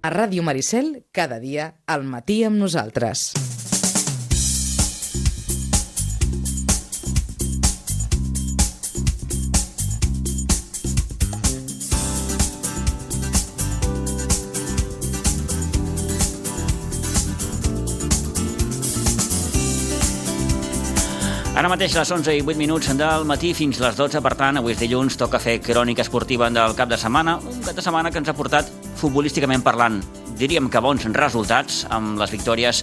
[0.00, 3.32] A Ràdio Maricel, cada dia, al matí amb nosaltres.
[21.58, 24.76] Ara mateix les 11 i 8 minuts del matí fins les 12, per tant, avui
[24.76, 28.22] és dilluns, toca fer crònica esportiva del cap de setmana, un cap de setmana que
[28.22, 30.00] ens ha portat futbolísticament parlant,
[30.38, 32.82] diríem que bons resultats amb les victòries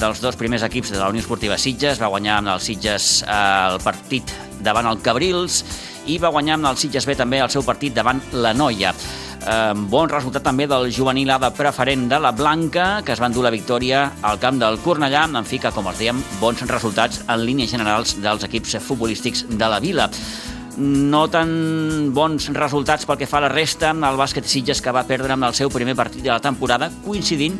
[0.00, 3.32] dels dos primers equips de la Unió Esportiva Sitges, va guanyar amb els Sitges eh,
[3.72, 5.62] el partit davant el Cabrils
[6.10, 8.94] i va guanyar amb el Sitges B també el seu partit davant la Noia.
[9.42, 13.34] Eh, bon resultat també del juvenil A de preferent de la Blanca, que es van
[13.34, 17.22] dur la victòria al camp del Cornellà, en fi que, com els dèiem, bons resultats
[17.26, 20.10] en línies generals dels equips futbolístics de la vila.
[20.80, 25.04] No tan bons resultats pel que fa a la resta, el bàsquet Sitges que va
[25.08, 27.58] perdre amb el seu primer partit de la temporada, coincidint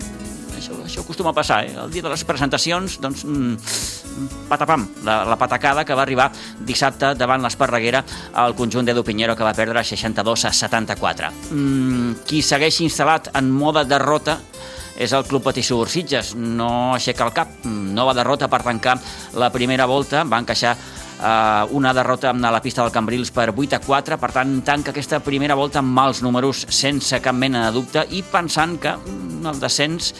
[0.62, 1.74] això, això acostuma a passar, eh?
[1.84, 3.56] El dia de les presentacions, doncs, mm,
[4.48, 9.44] patapam, la, la patacada que va arribar dissabte davant l'Esparreguera al conjunt d'Edu Pinheiro que
[9.44, 11.32] va perdre 62 a 74.
[11.50, 14.38] Mm, qui segueix instal·lat en moda derrota
[14.96, 16.34] és el Club Patissur Sitges.
[16.36, 18.98] No aixeca el cap, nova derrota per tancar
[19.34, 20.76] la primera volta, va encaixar
[21.22, 24.90] eh, una derrota a la pista del Cambrils per 8 a 4, per tant tanca
[24.90, 29.60] aquesta primera volta amb mals números sense cap mena de dubte i pensant que el
[29.60, 30.12] descens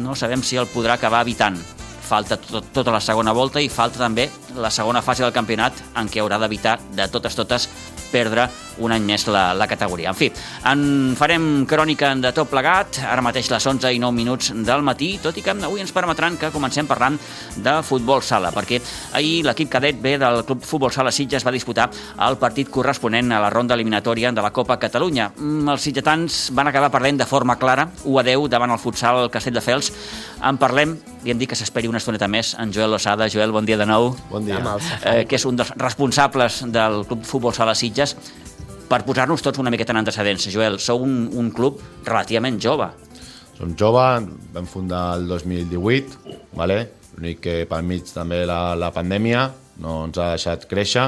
[0.00, 1.58] no sabem si el podrà acabar evitant.
[2.04, 4.28] Falta tot, tota la segona volta i falta també
[4.60, 7.68] la segona fase del campionat en què haurà d'evitar de totes totes
[8.14, 8.46] perdre
[8.82, 10.10] un any més la, la categoria.
[10.10, 10.28] En fi,
[10.70, 15.12] en farem crònica de tot plegat, ara mateix les 11 i 9 minuts del matí,
[15.22, 17.18] tot i que avui ens permetran que comencem parlant
[17.56, 18.80] de futbol sala, perquè
[19.18, 21.88] ahir l'equip cadet B del Club Futbol Sala Sitges va disputar
[22.26, 25.30] el partit corresponent a la ronda eliminatòria de la Copa Catalunya.
[25.36, 29.30] Mm, Els sitgetans van acabar perdent de forma clara, 1 a 10 davant el futsal
[29.30, 29.92] Castelldefels.
[30.42, 33.28] En parlem i hem dit que s'esperi una estoneta més en Joel Losada.
[33.32, 34.10] Joel, bon dia de nou.
[34.30, 34.60] Bon dia.
[34.60, 38.14] Eh, que és un dels responsables del Club Futbol Sala Sitges.
[38.90, 42.90] Per posar-nos tots una miqueta en antecedents, Joel, sou un, un club relativament jove.
[43.56, 44.04] Som jove,
[44.52, 46.84] vam fundar el 2018, vale?
[47.14, 49.44] l'únic que pel mig també la, la pandèmia
[49.84, 51.04] no ens ha deixat créixer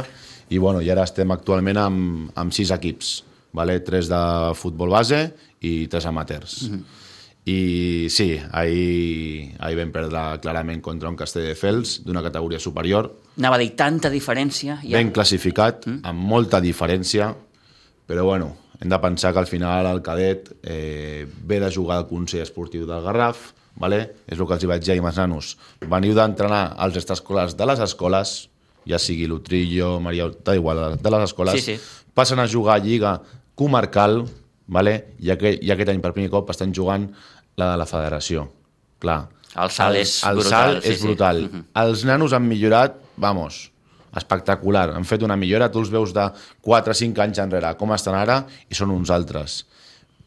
[0.49, 3.17] i, bueno, i ara estem actualment amb, amb sis equips,
[3.53, 3.81] vale?
[3.83, 4.21] tres de
[4.55, 5.27] futbol base
[5.67, 6.63] i tres amateurs.
[6.63, 7.06] Mm -hmm.
[7.47, 13.61] I sí, ahir, ahir vam perdre clarament contra un Castelldefels d'una categoria superior, Anava a
[13.63, 14.81] dir tanta diferència.
[14.83, 14.97] Ja.
[14.99, 16.01] ben classificat, Mm.
[16.03, 17.35] amb molta diferència,
[18.09, 22.09] però bueno, hem de pensar que al final el cadet eh, ve de jugar al
[22.09, 24.17] Consell Esportiu del Garraf, vale?
[24.27, 25.57] és el que els hi vaig dir ahir nanos.
[25.81, 28.49] Veniu d'entrenar als extraescolars de les escoles,
[28.89, 31.81] ja sigui l'Utrillo, Maria Horta, igual, de les escoles, Sí, sí.
[32.15, 33.21] passen a jugar a Lliga
[33.55, 34.25] Comarcal,
[34.67, 35.15] vale?
[35.21, 37.13] I, aquest, i aquest any per primer cop estan jugant
[37.57, 38.47] la de la federació.
[39.03, 39.21] Clar,
[39.57, 41.07] El salt és el brutal, salt sí, és sí.
[41.07, 41.43] brutal.
[41.47, 41.65] Mhm.
[41.83, 43.71] Els nanos han millorat, vamos,
[44.17, 44.91] espectacular.
[44.97, 46.27] Han fet una millora, tu els veus de
[46.63, 49.65] 4 o 5 anys enrere, com estan ara, i són uns altres.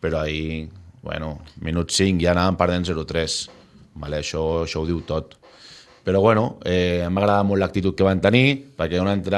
[0.02, 0.70] Però ahir,
[1.04, 3.40] bueno, minut 5 ja anàvem perdent 0-3.
[4.00, 5.36] Vale, això, això ho diu tot.
[6.10, 9.38] Però bueno, eh, m'agrada molt l'actitud que van tenir, perquè un altre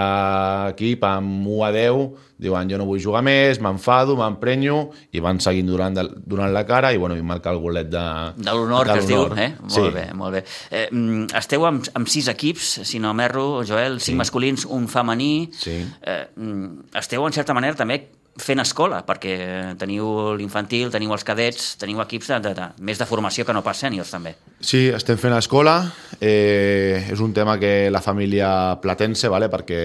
[0.72, 4.78] equip amb 1 a 10 diuen jo no vull jugar més, m'enfado, m'emprenyo,
[5.12, 8.06] i van seguint donant, donant la cara i bueno, i marca el golet de...
[8.40, 9.50] De l'honor que es diu, eh?
[9.60, 9.84] Molt Sí.
[9.94, 10.44] bé, molt bé.
[10.72, 14.20] Eh, mm, esteu amb, amb sis equips, si no m'erro, Joel, cinc Sí.
[14.24, 15.50] masculins, un femení.
[15.52, 15.76] Sí.
[16.02, 18.00] Eh, mm, esteu, en certa manera, també
[18.40, 19.34] fent escola, perquè
[19.80, 20.06] teniu
[20.40, 23.82] l'infantil, teniu els cadets, teniu equips de, de, de, més de formació que no pas
[23.84, 24.34] sèniors, també.
[24.64, 25.76] Sí, estem fent escola.
[26.22, 29.50] Eh, és un tema que la família Platense, vale?
[29.52, 29.82] perquè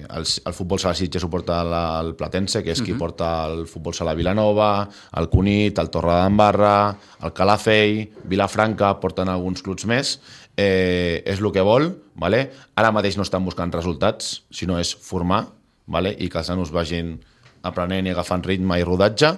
[0.00, 3.66] el, el futbol sala Sitges ho porta la, el Platense, que és qui porta el
[3.68, 4.88] futbol sala Vilanova,
[5.20, 6.74] el Cunit, el Torre d'Embarra,
[7.20, 10.18] el Calafell, Vilafranca, porten alguns clubs més.
[10.56, 12.48] Eh, és el que vol, vale?
[12.76, 15.46] ara mateix no estan buscant resultats, sinó és formar,
[15.86, 16.14] vale?
[16.16, 17.18] i que els nanos vagin
[17.62, 19.32] aprenent i agafant ritme i rodatge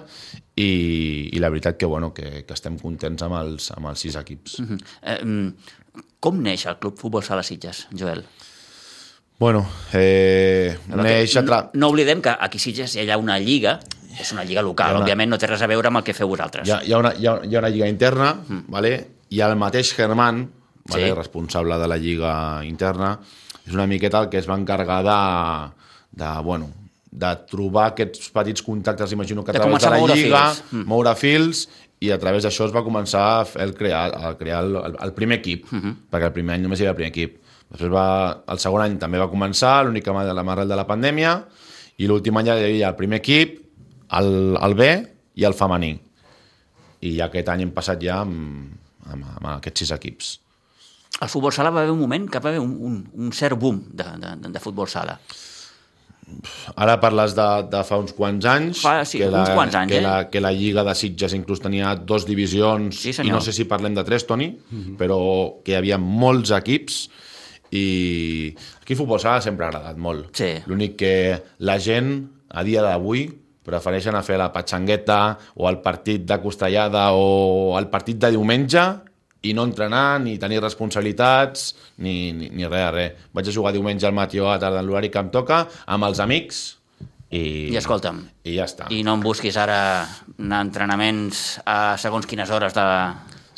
[0.55, 0.69] i,
[1.33, 4.59] i la veritat que, bueno, que, que estem contents amb els, amb els sis equips.
[4.63, 4.77] Mm.
[5.01, 8.23] Eh, mm, com neix el Club Futbol Sala Sitges, Joel?
[9.39, 11.57] Bueno, eh, neix no, tra...
[11.73, 13.79] no oblidem que aquí Sitges hi ha una lliga,
[14.13, 16.29] és una lliga local, una- òbviament no té res a veure amb el que feu
[16.29, 16.67] vosaltres.
[16.69, 18.29] Hi ha, hi, ha una, hi, ha, hi ha una lliga interna,
[18.69, 18.93] vale?
[19.33, 20.45] i el mateix Germán,
[20.85, 21.07] vale?
[21.09, 21.13] Sí.
[21.17, 22.33] responsable de la lliga
[22.67, 23.15] interna,
[23.65, 25.17] és una miqueta el que es va encarregar de,
[26.21, 26.69] de, bueno,
[27.13, 30.43] de trobar aquests petits contactes, imagino que a De través de a la moure lliga,
[30.53, 30.63] fils.
[30.73, 30.85] Mm.
[30.89, 31.67] moure fils,
[32.03, 34.95] i a través d'això es va començar a, fer, el crear, a crear el, el,
[35.05, 35.67] el primer equip,
[36.11, 37.37] perquè el primer any només hi havia el primer equip.
[37.73, 38.05] Després va,
[38.53, 41.35] el segon any també va començar, l'únic que va- l'arrel de la pandèmia,
[42.01, 43.59] i l'últim any ja hi havia el primer equip,
[44.19, 44.89] el, el B
[45.35, 45.93] i el femení.
[47.03, 48.69] i aquest any hem passat ja amb,
[49.11, 50.39] amb, amb aquests sis equips.
[51.21, 53.81] Al futbol sala va haver un moment que va haver un, un, un cert boom
[53.91, 55.17] de, de, de futbol sala.
[56.75, 59.91] Ara parles de, de fa uns quants anys, Fa, sí, que, la, uns quants anys,
[59.91, 60.05] que, eh?
[60.05, 63.67] la, que la Lliga de Sitges inclús tenia dos divisions, Sí, i no sé si
[63.69, 64.49] parlem de tres, Toni,
[64.99, 65.19] però
[65.63, 67.03] que hi havia molts equips
[67.73, 67.85] i
[68.81, 70.29] aquí futbol sala sempre ha agradat molt.
[70.37, 70.51] Sí.
[70.69, 71.15] L'únic que
[71.65, 72.13] la gent,
[72.53, 73.25] a dia d'avui,
[73.63, 75.19] prefereixen a fer la patxangueta
[75.55, 78.83] o el partit de costellada o el partit de diumenge
[79.43, 83.25] i no entrenar, ni tenir responsabilitats, ni, ni, ni res, res.
[83.35, 85.65] Vaig a jugar diumenge al matí o a la tarda en l'horari que em toca,
[85.85, 86.63] amb els amics,
[87.33, 88.87] i, I escolta'm, i ja està.
[88.93, 90.05] i no em busquis ara
[90.37, 92.85] entrenaments a segons quines hores de,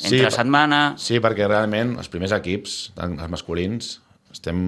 [0.00, 0.80] entre Sí, setmana...
[1.00, 3.98] Sí, perquè realment els primers equips, els masculins,
[4.32, 4.58] estem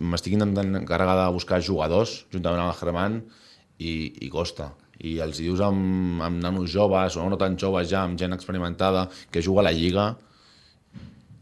[0.00, 3.20] m'estic intentant encarregar de buscar jugadors juntament amb el Germán
[3.78, 3.92] i,
[4.22, 4.72] i costa.
[4.96, 9.08] I els dius amb, amb nanos joves o no tan joves ja, amb gent experimentada
[9.30, 10.14] que juga a la Lliga,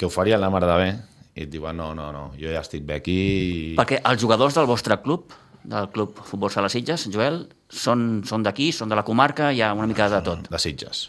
[0.04, 0.90] que ho farien la mare de bé,
[1.34, 3.54] i et diuen, no, no, no, jo ja estic bé aquí i...
[3.78, 5.32] Perquè els jugadors del vostre club,
[5.64, 7.40] del club Futbol Sala Sitges, Joel,
[7.72, 10.50] són, són d'aquí, són de la comarca, hi ha una mica de tot.
[10.52, 11.06] De Sitges.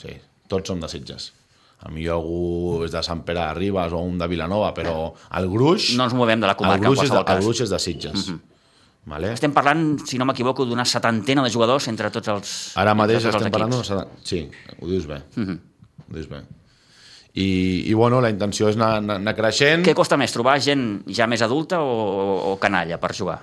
[0.00, 0.16] Sí,
[0.48, 1.28] tots som de Sitges.
[1.84, 4.94] A mi algú és de Sant Pere de Ribes o un de Vilanova, però
[5.38, 5.92] el gruix...
[5.96, 7.36] No ens movem de la comarca, el en gruix, és de, cas.
[7.38, 8.30] el gruix és de Sitges.
[9.08, 9.30] vale?
[9.36, 13.36] Estem parlant, si no m'equivoco, d'una setantena de jugadors entre tots els Ara mateix estem
[13.44, 13.92] els parlant equips.
[13.92, 14.06] d'una...
[14.24, 14.42] Sí,
[14.80, 15.20] ho dius bé.
[15.40, 16.42] Ho dius bé.
[17.34, 19.84] I, I, bueno, la intenció és anar, anar, anar creixent.
[19.86, 23.38] Què costa més, trobar gent ja més adulta o, o, canalla per jugar?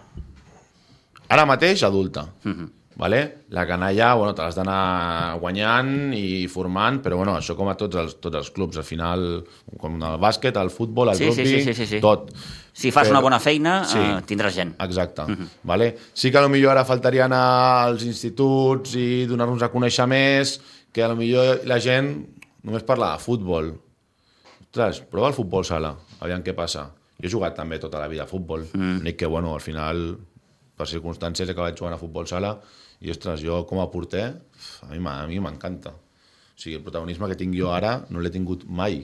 [1.29, 2.25] Ara mateix, adulta.
[2.43, 2.73] Mhm.
[2.97, 3.43] vale?
[3.53, 7.95] La canalla, bueno, te l'has d'anar guanyant i formant, però bueno, això com a tots
[7.95, 9.43] els, tots els clubs, al final,
[9.77, 11.99] com el bàsquet, el futbol, el Sí, sí, rugby, sí, sí, sí, sí.
[12.01, 12.31] tot.
[12.73, 13.99] Si fas Però- una bona feina, Sí.
[13.99, 14.73] eh, tindràs gent.
[14.81, 15.21] Exacte.
[15.27, 15.47] Mhm.
[15.63, 15.95] vale?
[16.11, 20.59] Sí que potser ara faltaria anar als instituts i donar-nos a conèixer més,
[20.91, 22.25] que potser la gent
[22.63, 23.73] només parla de futbol.
[24.67, 25.93] Ostres, prova el futbol sala,
[26.23, 26.87] aviam què passa.
[27.17, 28.99] Jo he jugat també tota la vida a futbol, mm.
[29.01, 30.03] únic que, bueno, al final,
[30.77, 32.53] per circumstàncies, he acabat jugant a futbol sala
[33.01, 34.27] i, ostres, jo com a porter,
[34.85, 35.93] a mi m'encanta.
[35.93, 39.03] O sigui, el protagonisme que tinc jo ara no l'he tingut mai.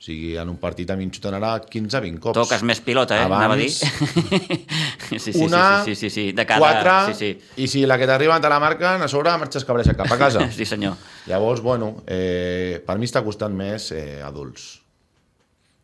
[0.00, 2.36] O sigui, en un partit a mi em xuten ara 15-20 cops.
[2.38, 3.26] Toques més pilota, eh?
[3.26, 3.68] Anava a dir.
[3.76, 6.60] sí, sí, una, sí, sí, sí, sí, de cada...
[6.62, 7.60] quatre, Sí, sí.
[7.60, 10.46] i si la que t'arriba te la marquen, a sobre marxes cabreixa cap a casa.
[10.56, 10.96] sí, senyor.
[11.28, 14.70] Llavors, bueno, eh, per mi està costant més eh, adults.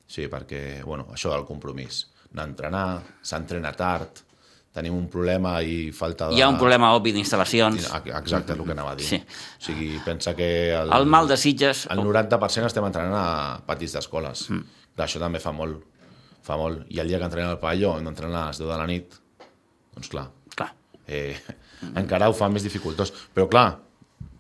[0.08, 2.06] Sí, perquè, bueno, això del compromís.
[2.32, 2.86] Anar a entrenar,
[3.20, 4.24] s'entrena tard,
[4.76, 6.36] tenim un problema i falta de...
[6.36, 7.86] Hi ha un problema obvi d'instal·lacions.
[7.88, 8.12] Exacte,
[8.52, 9.06] és el que anava a dir.
[9.08, 9.18] Sí.
[9.22, 10.48] O sigui, pensa que...
[10.76, 11.86] El, El mal de Sitges...
[11.92, 13.28] el 90% estem entrenant a
[13.66, 14.48] patis d'escoles.
[14.52, 14.82] Mm.
[15.06, 15.80] Això també fa molt.
[16.46, 16.84] Fa molt.
[16.92, 19.16] I el dia que entrenem al pavelló hem d'entrenar a les 10 de la nit,
[19.96, 20.68] doncs clar, Clar.
[21.08, 21.32] eh,
[22.02, 23.14] encara ho fa més dificultós.
[23.34, 23.70] Però clar,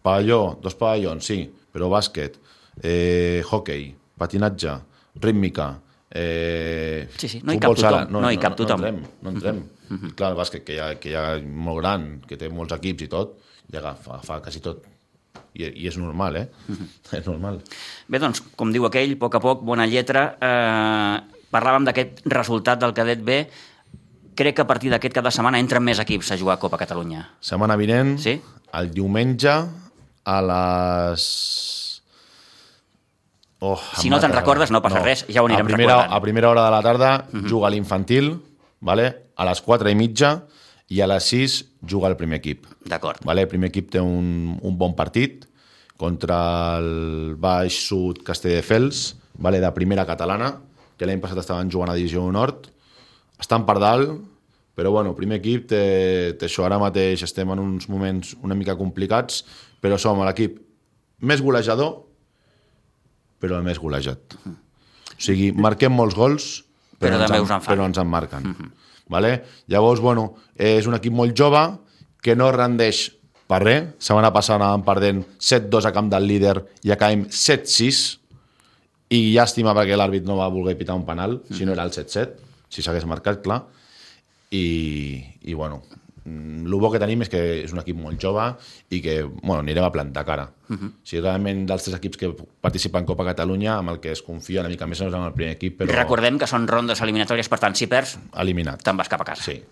[0.04, 1.40] pavelló, dos pavellons, sí,
[1.72, 2.36] però bàsquet,
[2.84, 3.88] eh, hockey,
[4.20, 4.76] patinatge,
[5.24, 5.72] rítmica,
[6.12, 8.84] eh, Sí, sí, no hi cap tothom, no hi cap tothom.
[8.84, 9.64] No entrem, no entrem.
[9.88, 13.36] Clar, el bàsquet, que ha, que ha molt gran, que té molts equips i tot,
[13.72, 14.84] ja agafa, fa quasi tot.
[15.56, 16.46] I, I és normal, eh?
[17.18, 17.60] És normal.
[18.08, 20.26] Bé, doncs, com diu aquell, a poc a poc, bona lletra.
[20.40, 23.38] Eh, parlàvem d'aquest resultat del cadet B.
[24.36, 26.76] Crec que a partir d'aquest cap de setmana entren més equips a jugar a Copa
[26.76, 27.22] Catalunya.
[27.40, 28.34] Setmana vinent, Sí?
[28.76, 29.54] el diumenge,
[30.26, 31.22] a les...
[33.64, 36.12] Oh, Si no te'n recordes, no passa res, ja ho anirem a primera, recordant.
[36.12, 37.10] A primera hora de la tarda
[37.48, 38.34] juga l'infantil,
[38.80, 39.10] vale?
[39.36, 40.30] a les 4 i mitja,
[40.88, 42.66] i a les 6 juga el primer equip.
[42.86, 43.20] D'acord.
[43.26, 43.44] Vale?
[43.44, 45.44] El primer equip té un, un bon partit
[45.96, 49.60] contra el Baix Sud Castelldefels, vale?
[49.60, 50.54] de primera catalana,
[50.96, 52.70] que l'any passat estaven jugant a Divisió Nord.
[53.40, 54.14] Estan per dalt,
[54.76, 55.82] però bueno, primer equip té,
[56.36, 56.66] té això.
[56.68, 59.42] Ara mateix estem en uns moments una mica complicats,
[59.80, 60.60] però som l'equip
[61.24, 62.02] més golejador,
[63.40, 64.36] però el més golejat.
[64.46, 66.65] O sigui, marquem molts gols,
[66.98, 67.74] Però ens també en- us en fan.
[67.76, 68.54] Però ens en marquen.
[69.08, 69.44] vale?
[69.68, 71.78] Llavors, bueno, és un equip molt jove
[72.22, 73.12] que no rendeix
[73.46, 73.84] per res.
[73.98, 78.18] Setmana passada anàvem perdent 7-2 a camp del líder i acabem 7-6
[79.10, 82.32] i llàstima perquè l'àrbit no va voler pitar un penal, si no era el 7-7,
[82.68, 83.62] si s'hagués marcat, clar.
[84.50, 88.48] I, i bueno, mm, el bo que tenim és que és un equip molt jove
[88.90, 90.50] i que bueno, anirem a plantar cara.
[90.68, 90.92] Uh -huh.
[91.04, 94.60] Si realment dels tres equips que participen en Copa Catalunya, amb el que es confia
[94.60, 97.58] una mica més és en el primer equip, però Recordem que són rondes eliminatòries, per
[97.58, 98.82] tant, si perds, eliminat.
[98.82, 99.42] te'n vas cap a casa.
[99.42, 99.62] Sí.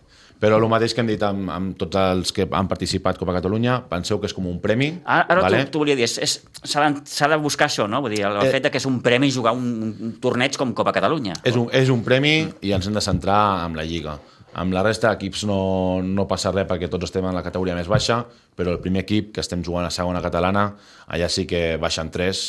[0.40, 3.84] Però el mateix que hem dit amb, amb tots els que han participat Copa Catalunya,
[3.88, 5.00] penseu que és com un premi.
[5.04, 5.64] Ara, ara vale?
[5.66, 8.00] t'ho volia dir, s'ha de, de buscar això, no?
[8.02, 8.50] Vull dir, el, el Eh.
[8.50, 11.34] fet que és un premi jugar un, un torneig com Copa Catalunya.
[11.44, 14.18] És un, és un premi i ens hem de centrar en la Lliga.
[14.54, 15.58] Amb la resta d'equips no,
[16.02, 18.20] no passa res perquè tots estem en la categoria més baixa,
[18.54, 20.68] però el primer equip, que estem jugant a segona catalana,
[21.10, 22.44] allà sí que baixen tres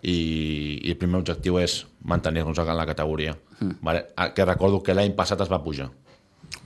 [0.00, 0.16] i,
[0.80, 3.36] i el primer objectiu és mantenir-nos en la categoria.
[3.58, 3.76] Mm.
[3.84, 4.04] Vale?
[4.34, 5.90] Que recordo que l'any passat es va pujar.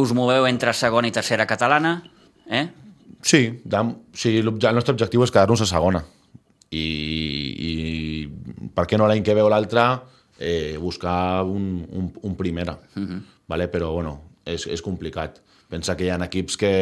[0.01, 1.97] Us moveu entre segona i tercera catalana,
[2.47, 2.69] eh?
[3.25, 3.81] Sí, de,
[4.15, 6.05] sí el nostre objectiu és quedar-nos a segona.
[6.75, 6.85] I,
[7.67, 7.73] i
[8.75, 9.85] per què no l'any que ve o l'altre
[10.39, 12.79] eh, buscar un, un, un primera.
[12.95, 13.21] Uh -huh.
[13.47, 13.69] vale?
[13.69, 15.41] Però, bueno, és, és complicat.
[15.71, 16.73] Pensa que hi ha equips que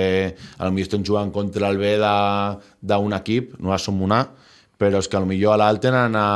[0.59, 4.25] a lo millor estan jugant contra el B d'un equip, no som una,
[4.79, 6.29] però és que a lo millor a l'alt tenen a,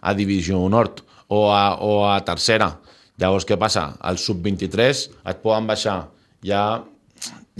[0.00, 2.72] a Divisió Nord o a, o a tercera.
[3.20, 3.90] Llavors, què passa?
[4.00, 5.98] Al sub-23 et poden baixar.
[6.46, 6.80] Ja,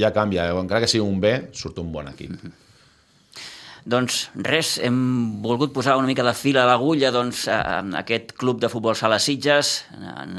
[0.00, 0.49] ja canvia.
[0.57, 2.33] Encara que sigui un B, surt un bon equip.
[3.91, 4.97] Doncs res, hem
[5.45, 9.19] volgut posar una mica de fil a l'agulla doncs, a aquest club de futbol sala
[9.21, 9.73] Sitges.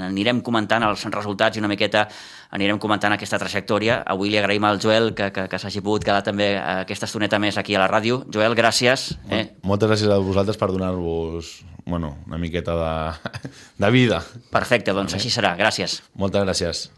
[0.09, 2.05] Anirem comentant els resultats i una miqueta
[2.51, 4.01] anirem comentant aquesta trajectòria.
[4.13, 7.57] Avui li agraïm al Joel que, que, que s'hagi pogut quedar també aquesta estoneta més
[7.57, 8.21] aquí a la ràdio.
[8.31, 9.11] Joel, gràcies.
[9.31, 9.45] Eh?
[9.67, 13.41] Moltes gràcies a vosaltres per donar-vos bueno, una miqueta de,
[13.77, 14.21] de vida.
[14.51, 15.55] Perfecte, doncs així serà.
[15.59, 16.01] Gràcies.
[16.15, 16.89] Moltes gràcies.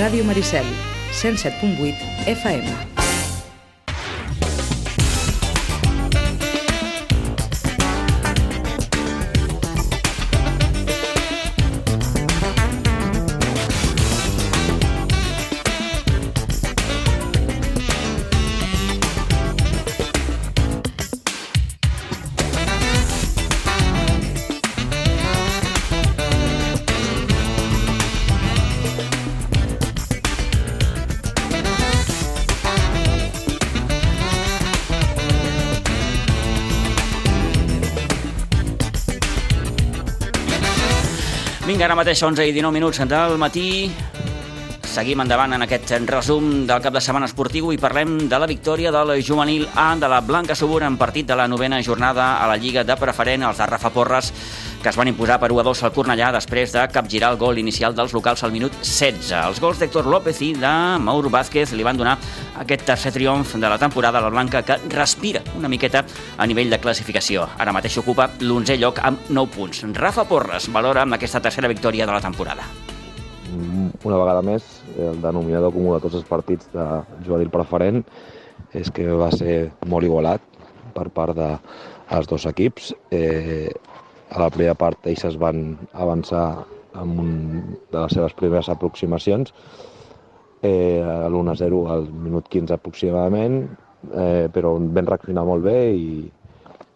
[0.00, 0.66] Ràdio Maricel,
[1.20, 3.01] 107.8 FM.
[41.82, 43.90] Ara mateix 11 i 19 minuts del matí.
[44.86, 48.92] Seguim endavant en aquest resum del cap de setmana esportiu i parlem de la victòria
[48.94, 52.56] del juvenil A de la Blanca Subur en partit de la novena jornada a la
[52.56, 54.30] Lliga de Preferent, els de Rafa Porres,
[54.82, 57.60] que es van imposar per 1 a 2 al Cornellà després de capgirar el gol
[57.60, 59.30] inicial dels locals al minut 16.
[59.38, 62.16] Els gols d'Héctor López i de Mauro Vázquez li van donar
[62.58, 66.02] aquest tercer triomf de la temporada a la Blanca que respira una miqueta
[66.36, 67.46] a nivell de classificació.
[67.62, 69.84] Ara mateix ocupa l'11è lloc amb 9 punts.
[69.94, 72.66] Rafa Porres valora amb aquesta tercera victòria de la temporada.
[74.02, 74.66] Una vegada més,
[74.98, 76.88] el denominador comú de tots els partits de
[77.22, 78.02] juvenil preferent
[78.74, 80.42] és que va ser molt igualat
[80.92, 82.96] per part dels dos equips.
[83.14, 83.70] Eh,
[84.32, 85.62] a la primera part ells es van
[85.92, 86.64] avançar
[86.96, 87.32] amb un
[87.92, 89.52] de les seves primeres aproximacions,
[90.62, 93.64] eh, a l'1-0 al minut 15 aproximadament,
[94.12, 96.30] eh, però vam reaccionar molt bé i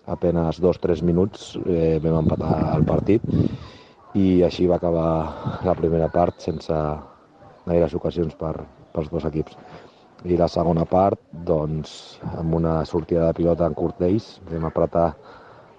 [0.06, 3.22] dos o tres minuts eh, vam empatar el partit
[4.14, 6.72] i així va acabar la primera part sense
[7.66, 8.54] gaires ocasions per,
[8.94, 9.56] pels dos equips.
[10.24, 15.10] I la segona part, doncs, amb una sortida de pilota en curt d'ells, vam apretar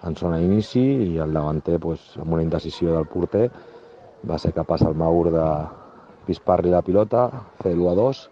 [0.06, 3.48] en zona inici i el davanter, doncs, amb una indecisió del porter,
[4.28, 5.46] va ser capaç el Maur de
[6.26, 7.28] pispar-li la pilota,
[7.62, 8.22] fer l'1 a 2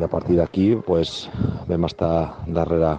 [0.00, 1.28] i a partir d'aquí doncs,
[1.68, 2.14] vam estar
[2.46, 2.96] darrere,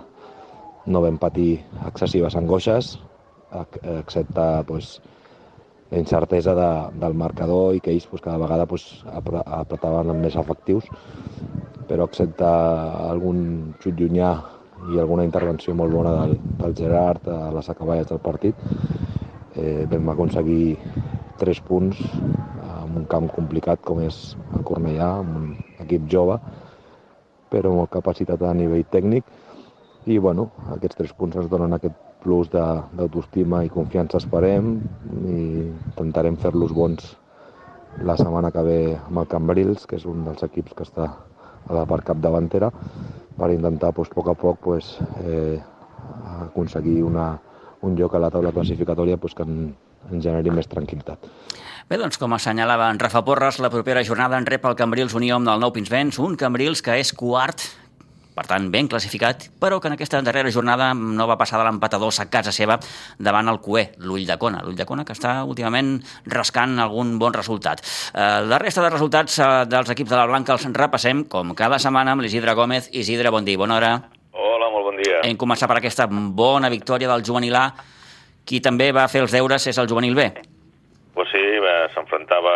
[0.85, 2.95] no vam patir excessives angoixes,
[3.99, 4.99] excepte doncs,
[5.91, 10.35] la incertesa de, del marcador i que ells pues, cada vegada pues, apretaven amb més
[10.39, 10.87] efectius,
[11.89, 14.33] però excepte algun xut llunyà
[14.91, 18.55] i alguna intervenció molt bona del, del Gerard a les acaballes del partit,
[19.55, 20.77] eh, vam aconseguir
[21.39, 25.49] tres punts en un camp complicat com és el Cornellà, amb un
[25.83, 26.37] equip jove,
[27.51, 29.27] però amb capacitat a nivell tècnic,
[30.05, 34.75] i bueno, aquests tres punts ens donen aquest plus d'autoestima i confiança esperem
[35.29, 37.13] i intentarem fer-los bons
[38.03, 41.05] la setmana que ve amb el Cambrils, que és un dels equips que està
[41.65, 42.71] a la part capdavantera,
[43.37, 45.59] per intentar pues, a poc a poc pues, eh,
[46.47, 47.33] aconseguir una,
[47.81, 49.75] un lloc a la taula classificatòria pues, que en,
[50.11, 51.29] en generi més tranquil·litat.
[51.85, 55.37] Bé, doncs, com assenyalava en Rafa Porres, la propera jornada en rep el Cambrils Unió
[55.37, 57.61] amb el Nou Pinsbens, un Cambrils que és quart
[58.35, 62.11] per tant, ben classificat, però que en aquesta darrera jornada no va passar de l'empatador
[62.19, 62.75] a casa seva
[63.17, 64.59] davant el Cué, l'Ull de Cona.
[64.63, 65.95] L'Ull de Cona que està últimament
[66.27, 67.79] rascant algun bon resultat.
[68.11, 71.79] Eh, la resta de resultats eh, dels equips de la Blanca els repassem, com cada
[71.79, 72.89] setmana, amb l'Isidre Gómez.
[72.91, 73.93] Isidre, bon dia, bona hora.
[74.35, 75.21] Hola, molt bon dia.
[75.23, 77.69] Hem començat per aquesta bona victòria del juvenil A.
[78.45, 80.27] Qui també va fer els deures és el juvenil B.
[81.15, 81.45] Pues sí,
[81.95, 82.51] s'enfrontava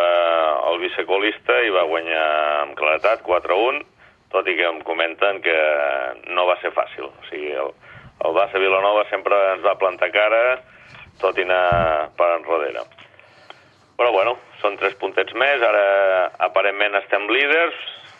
[0.67, 2.25] al vicecolista i va guanyar
[2.65, 3.79] amb claretat 4-1,
[4.33, 5.57] tot i que em comenten que
[6.29, 7.09] no va ser fàcil.
[7.09, 7.71] O sigui, el,
[8.25, 10.41] el Bassa Vilanova sempre ens va plantar cara,
[11.21, 12.85] tot i anar per enrere.
[13.99, 17.75] Però bueno, són tres puntets més, ara aparentment estem líders,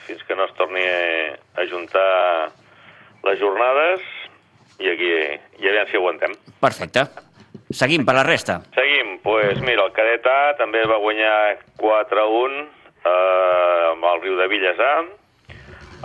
[0.08, 2.50] fins que no es torni a juntar
[3.24, 4.04] les jornades,
[4.80, 5.10] i aquí,
[5.60, 6.36] i aviam si aguantem.
[6.60, 7.06] Perfecte.
[7.70, 8.60] Seguim per la resta.
[8.76, 14.38] Seguim, doncs pues, mira, el cadet A també va guanyar 4-1 eh, amb el Riu
[14.40, 14.94] de Villes A,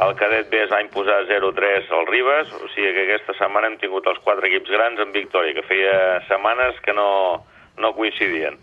[0.03, 3.77] el cadet B es va imposar 0-3 al Ribes, o sigui que aquesta setmana hem
[3.79, 5.95] tingut els quatre equips grans en victòria, que feia
[6.27, 7.45] setmanes que no,
[7.79, 8.59] no coincidien.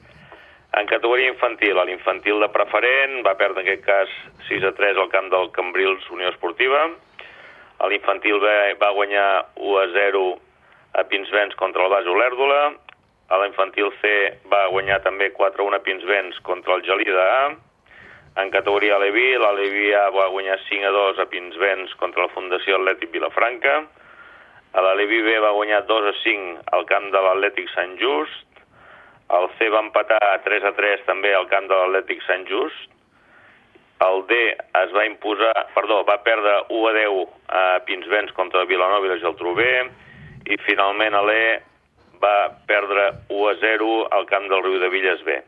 [0.75, 4.11] En categoria infantil, l'infantil de preferent va perdre en aquest cas
[4.49, 6.85] 6-3 al camp del Cambrils Unió Esportiva,
[7.87, 10.21] l'infantil B va guanyar 1-0
[10.99, 12.61] a Pinsbens contra el Bas Olèrdola,
[13.41, 14.13] l'infantil C
[14.51, 17.43] va guanyar també 4-1 a Pinsbens contra el Gelida A,
[18.37, 22.77] en categoria Alevi, l'Alevi A va guanyar 5 a 2 a Pinsbens contra la Fundació
[22.77, 23.81] Atlètic Vilafranca.
[24.71, 28.47] A l'Alevi B va guanyar 2 a 5 al camp de l'Atlètic Sant Just.
[29.35, 32.87] El C va empatar 3 a 3 també al camp de l'Atlètic Sant Just.
[34.07, 34.39] El D
[34.79, 39.19] es va imposar, perdó, va perdre 1 a 10 a Pinsbens contra Vilanova i la
[39.19, 39.67] Geltrú B.
[40.47, 41.45] I finalment l'E
[42.23, 45.41] va perdre 1 a 0 al camp del Riu de Villes B.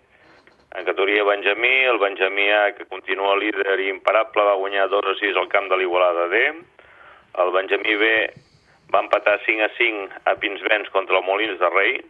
[0.75, 5.13] En categoria Benjamí, el Benjamí A, que continua líder i imparable, va guanyar 2 a
[5.20, 6.39] 6 al camp de l'Igualada D.
[7.44, 8.10] El Benjamí B
[8.89, 12.01] va empatar 5 a 5 a Pinsbens contra el Molins de Rei.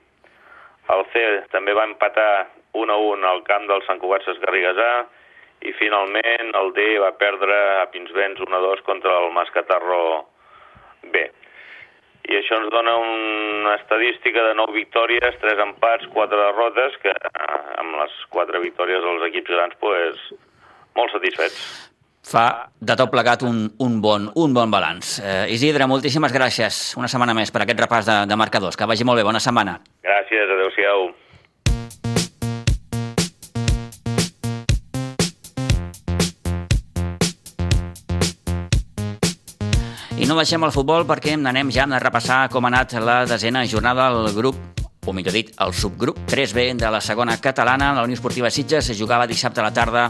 [0.96, 4.94] El C també va empatar 1 a 1 al camp del Sant Cugat Garrigues A.
[5.68, 10.04] I finalment el D va perdre a Pinsbens 1 a 2 contra el Mascatarro
[11.12, 11.30] B
[12.30, 17.82] i això ens dona una estadística de 9 victòries, 3 empats, 4 derrotes, que eh,
[17.84, 20.22] amb les 4 victòries dels equips grans, pues,
[20.96, 21.90] molt satisfets.
[22.24, 22.46] Fa
[22.80, 25.18] de tot plegat un, un, bon, un bon balanç.
[25.20, 28.80] Eh, Isidre, moltíssimes gràcies una setmana més per aquest repàs de, de marcadors.
[28.80, 29.76] Que vagi molt bé, bona setmana.
[30.08, 31.10] Gràcies, adeu-siau.
[40.34, 44.08] No deixem el futbol perquè anem ja a repassar com ha anat la desena jornada
[44.10, 44.56] del grup
[45.06, 47.92] o millor dit, el subgrup 3B de la segona catalana.
[47.94, 50.06] La Unió Esportiva Sitges se jugava dissabte a la tarda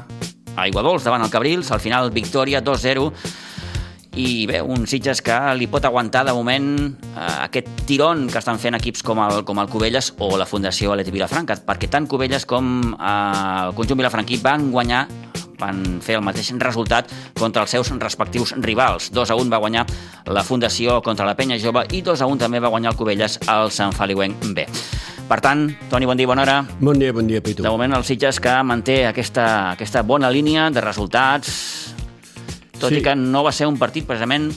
[0.55, 3.09] a Aiguadols davant el Cabrils, al final victòria 2-0
[4.15, 8.61] i bé, un Sitges que li pot aguantar de moment eh, aquest tiron que estan
[8.61, 12.47] fent equips com el, com el Cubelles o la Fundació Aleti Vilafranca, perquè tant Cubelles
[12.47, 15.07] com eh, el conjunt vilafranquí van guanyar
[15.63, 19.09] van fer el mateix resultat contra els seus respectius rivals.
[19.15, 19.87] 2 a 1 va guanyar
[20.27, 23.39] la Fundació contra la Penya Jove i 2 a 1 també va guanyar el Cubelles
[23.47, 24.67] al Sant Feliuenc B.
[25.23, 26.57] Per tant, Toni, bon dia, bona hora.
[26.83, 27.63] Bon dia, bon dia, Pitu.
[27.63, 31.55] De moment el Sitges que manté aquesta, aquesta bona línia de resultats,
[32.75, 32.99] tot sí.
[32.99, 34.51] i que no va ser un partit precisament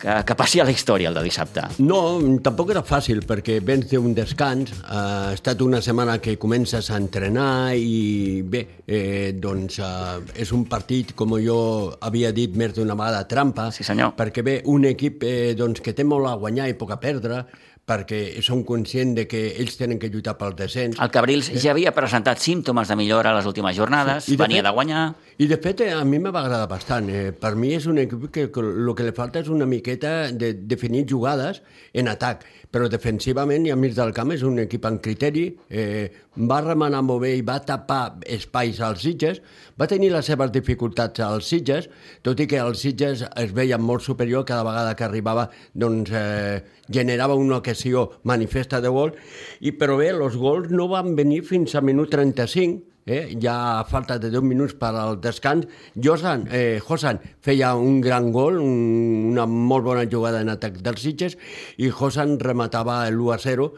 [0.00, 1.66] que, que passi a la història el de dissabte.
[1.84, 2.00] No,
[2.44, 6.98] tampoc era fàcil, perquè vens d'un descans, eh, ha estat una setmana que comences a
[7.00, 11.60] entrenar i bé, eh, doncs eh, és un partit, com jo
[12.00, 14.14] havia dit més d'una vegada, trampa, sí, senyor.
[14.18, 17.44] perquè bé, un equip eh, doncs, que té molt a guanyar i poc a perdre,
[17.88, 20.98] perquè són conscients de que ells tenen que lluitar pel descens.
[21.02, 21.58] El Cabrils eh?
[21.62, 24.36] ja havia presentat símptomes de millora a les últimes jornades, sí.
[24.36, 25.02] de venia fet, de guanyar...
[25.40, 27.10] I de fet, eh, a mi m'ha agradat bastant.
[27.10, 30.52] Eh, per mi és un equip que el que li falta és una miqueta de
[30.54, 31.62] definir jugades
[31.92, 36.06] en atac però defensivament i a mig del camp és un equip amb criteri, eh,
[36.50, 39.40] va remenar molt bé i va tapar espais als Sitges,
[39.78, 41.88] va tenir les seves dificultats als Sitges,
[42.22, 46.60] tot i que els Sitges es veien molt superior cada vegada que arribava, doncs eh,
[46.88, 49.16] generava una ocasió manifesta de gol,
[49.60, 53.36] i però bé, els gols no van venir fins a minut 35, eh?
[53.40, 58.30] ja a falta de 10 minuts per al descans, Josan, eh, Josan feia un gran
[58.32, 61.36] gol, un, una molt bona jugada en atac dels Sitges,
[61.78, 63.68] i Josan rematava l'1 a 0.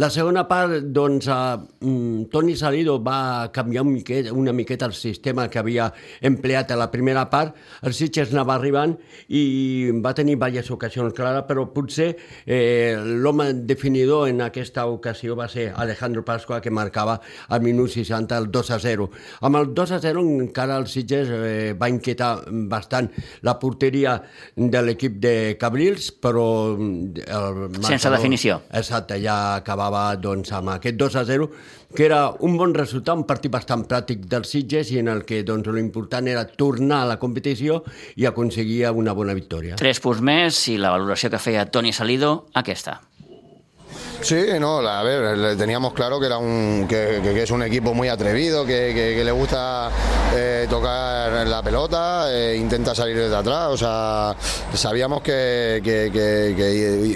[0.00, 5.48] La segona part, doncs, eh, Toni Salido va canviar un miquet, una miqueta el sistema
[5.48, 5.90] que havia
[6.20, 8.96] empleat a la primera part, el Sitges anava arribant
[9.28, 12.12] i va tenir diverses ocasions clares, però potser
[12.46, 18.38] eh, l'home definidor en aquesta ocasió va ser Alejandro Pasqua, que marcava al minut 60
[18.38, 19.08] el 2 a 0.
[19.46, 22.32] Amb el 2 a 0 encara el Sitges eh, va inquietar
[22.70, 23.10] bastant
[23.46, 24.16] la porteria
[24.56, 26.46] de l'equip de Cabrils, però...
[26.76, 28.60] Mm, el marcador, Sense definició.
[28.80, 31.50] Exacte, ja acabava doncs, amb aquest 2 a 0,
[31.94, 35.42] que era un bon resultat, un partit bastant pràctic dels Sitges i en el que
[35.46, 37.82] doncs, l'important era tornar a la competició
[38.16, 39.78] i aconseguir una bona victòria.
[39.80, 43.00] Tres punts més i la valoració que feia Toni Salido, aquesta.
[44.22, 48.08] Sí, no, a ver, teníamos claro que era un que, que, es un equipo muy
[48.08, 49.90] atrevido, que, que, le gusta
[50.34, 54.36] eh, tocar la pelota, eh, intenta salir desde atrás, o sea,
[54.74, 55.80] sabíamos que,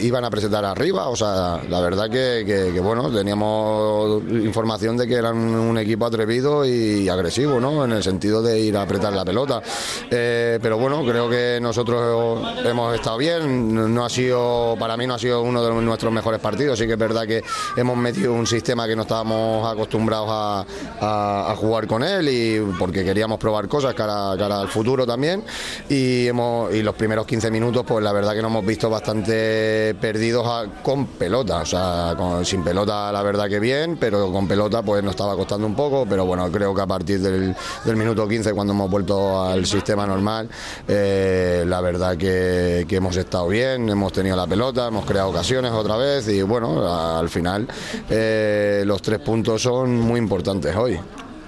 [0.02, 5.36] iban a presentar arriba, o sea, la verdad que, bueno, teníamos información de que eran
[5.36, 7.84] un equipo atrevido y agresivo, ¿no?
[7.84, 9.62] En el sentido de ir a apretar la pelota.
[10.10, 15.14] Eh, pero bueno, creo que nosotros hemos estado bien, no ha sido, para mí no
[15.14, 17.42] ha sido uno de nuestros mejores partidos, sí que es verdad que
[17.76, 23.38] hemos metido un sistema que no estábamos acostumbrados a, jugar con él y porque queríamos
[23.38, 25.44] probar cosas cara, al futuro también.
[25.88, 29.94] Y, hemos, y los primeros 15 minutos pues la verdad que nos hemos visto bastante
[30.00, 34.82] perdidos con pelota, o sea, con- sin pelota la verdad que bien, pero con pelota
[34.82, 37.54] pues nos estaba costando un poco, pero bueno, creo que a partir del,
[37.84, 40.48] del minuto 15 cuando hemos vuelto al sistema normal,
[40.88, 45.72] eh, la verdad que, que hemos estado bien, hemos tenido la pelota, hemos creado ocasiones
[45.72, 47.66] otra vez y bueno, al final
[48.08, 50.98] eh, los tres puntos son muy importantes hoy.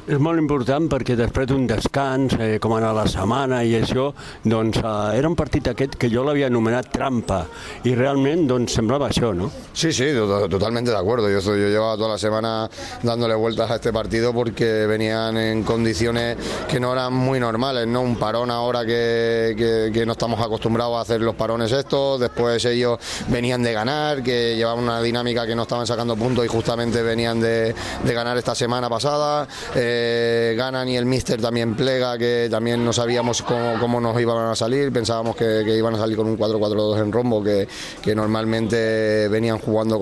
[0.07, 4.13] És molt important perquè després d'un descans, eh, com anar la setmana i això,
[4.47, 7.41] doncs eh, era un partit aquest que jo l'havia anomenat trampa
[7.83, 9.49] i realment doncs semblava això, no?
[9.73, 11.29] Sí, sí, to- totalmente de acuerdo.
[11.29, 12.71] Yo, yo llevaba toda la semana
[13.03, 16.37] dándole vueltas a este partido porque venían en condiciones
[16.69, 18.01] que no eran muy normales, ¿no?
[18.03, 22.65] Un parón ahora que, que- que no estamos acostumbrados a hacer los parones estos, después
[22.65, 27.03] ellos venían de ganar, que llevaban una dinámica que no estaban sacando puntos y justamente
[27.03, 29.49] venían de, de ganar esta semana pasada.
[29.75, 29.95] Eh,
[30.57, 34.55] ganan y el Mister también plega, que también no sabíamos cómo, cómo nos iban a
[34.55, 37.67] salir, pensábamos que, iban a salir con un 4-4-2 en rombo, que,
[38.03, 39.99] que normalmente venían jugando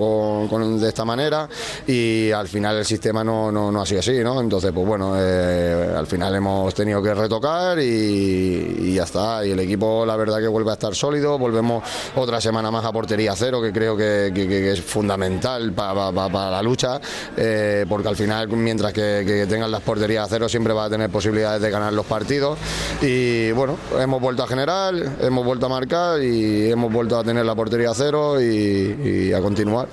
[0.49, 1.47] con, de esta manera
[1.87, 4.39] y al final el sistema no, no, no ha sido así, ¿no?
[4.39, 9.45] Entonces, pues bueno, eh, al final hemos tenido que retocar y, ya está.
[9.45, 11.37] Y el equipo, la verdad, que vuelve a estar sólido.
[11.37, 11.83] Volvemos
[12.15, 16.51] otra semana más a portería cero, que creo que, es fundamental pa- pa- pa- para
[16.51, 16.99] la lucha,
[17.35, 20.89] eh, porque al final, mientras que, que tengan las porterías a cero, siempre va a
[20.89, 22.57] tener posibilidades de ganar los partidos.
[23.01, 27.45] Y bueno, hemos vuelto a generar, hemos vuelto a marcar y hemos vuelto a tener
[27.45, 28.97] la portería a cero y-
[29.29, 29.87] y a continuar.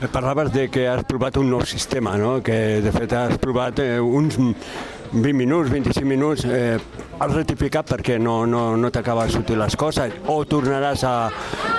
[0.00, 2.42] Eh, Parlaves de que has provat un nou sistema, no?
[2.42, 6.76] que de fet has provat eh, uns 20 minuts, 25 minuts, eh,
[7.18, 11.14] has rectificat perquè no, no, no t'acaba de sortir les coses o tornaràs a,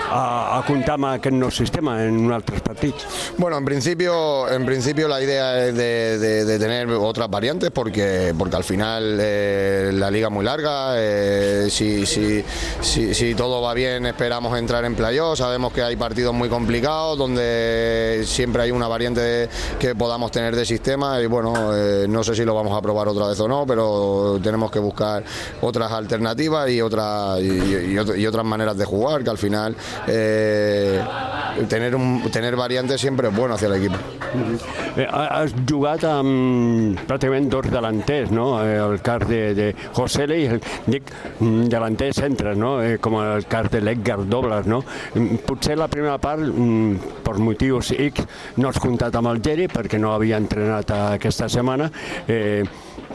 [0.10, 0.22] a,
[0.58, 3.06] a comptar amb aquest sistema en uns altres partits?
[3.38, 8.34] Bueno, en principio, en principio la idea es de, de- de tener otras variantes porque,
[8.38, 10.94] porque al final eh, la liga es muy larga.
[10.98, 12.44] eh, si, si,
[12.82, 15.38] si, si todo va bien, esperamos entrar en playoff.
[15.38, 20.66] Sabemos que hay partidos muy complicados donde siempre hay una variante que podamos tener de
[20.66, 21.22] sistema.
[21.22, 24.40] Y bueno, eh, no sé si lo vamos a probar otra vez o no, pero
[24.42, 25.24] tenemos que buscar
[25.62, 29.38] otras alternativas y, otras y, y- y ot- y otras maneras de jugar que al
[29.38, 29.76] final
[30.08, 31.02] eh,
[31.70, 33.96] tener, un, tener variantes siempre es bueno hacia el equipo.
[34.98, 38.62] Eh, ha- has jugat amb pràcticament dos delanters, no?
[38.64, 41.68] Eh, el cas de, de Josele i el, dic, mm,
[42.58, 42.82] no?
[42.84, 44.84] Eh, com el cas de l'Edgar Dobles, no?
[45.16, 48.26] Mm, Potser la primera part, mm, per motius X,
[48.58, 51.90] no has comptat amb el Geri perquè no havia entrenat aquesta setmana,
[52.28, 52.64] eh,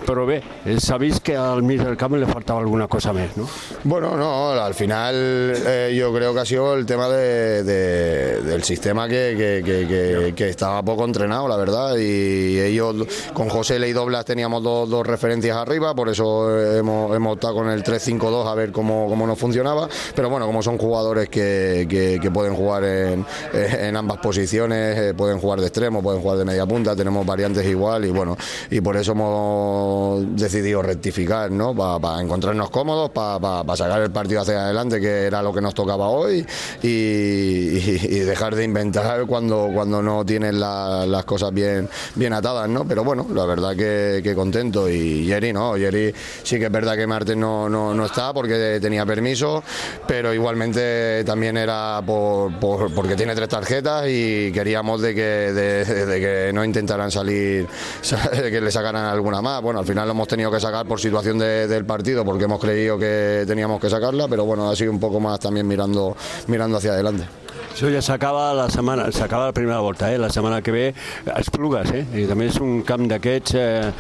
[0.06, 0.40] però bé,
[0.82, 3.46] s'ha vist que al mig del camp li faltava alguna cosa més, no?
[3.84, 5.14] Bueno, no, al final
[5.54, 10.34] eh, yo creo que ha sido el tema de, de- del sistema que, que- que-
[10.34, 11.96] que- estaba poco entrenado, la verdad.
[11.96, 17.34] Y ellos, con José Ley Doblas teníamos dos, dos referencias arriba, por eso hemos, hemos
[17.34, 19.88] optado con el 3-5-2 a ver cómo, cómo nos funcionaba.
[20.14, 25.14] Pero bueno, como son jugadores que, que- que pueden jugar en, en ambas posiciones, eh,
[25.14, 28.36] pueden jugar de extremo, pueden jugar de media punta, tenemos variantes igual y bueno,
[28.70, 31.74] y por eso hemos decidido rectificar, ¿no?
[31.74, 36.08] Para encontrarnos cómodos, para sacar el partido hacia adelante, que era lo que nos tocaba
[36.08, 36.46] hoy,
[36.82, 42.84] y, dejar de inventar cuando, cuando no tienes la- las cosas bien, bien atadas, ¿no?
[42.86, 44.88] Pero bueno, la verdad que, que contento.
[44.88, 45.74] Y Jerry, ¿no?
[45.74, 49.62] Jerry sí que es verdad que Martes no, no, no está porque tenía permiso,
[50.06, 56.20] pero igualmente también era por, por- porque tiene tres tarjetas y queríamos de que, de
[56.20, 57.66] que no intentaran salir,
[58.32, 59.60] que le sacaran alguna más.
[59.62, 62.98] Bueno, al final lo hemos tenido que sacar por situación de- partido porque hemos creído
[62.98, 66.16] que teníamos que sacarla, pero bueno, ha sido un poco más también mirando,
[66.46, 67.26] mirando hacia adelante.
[67.72, 70.18] Això ja s'acaba la setmana, s'acaba la primera volta, eh?
[70.18, 70.94] la setmana que ve
[71.38, 72.02] Esplugues, eh?
[72.20, 73.92] I també és un camp d'aquests eh,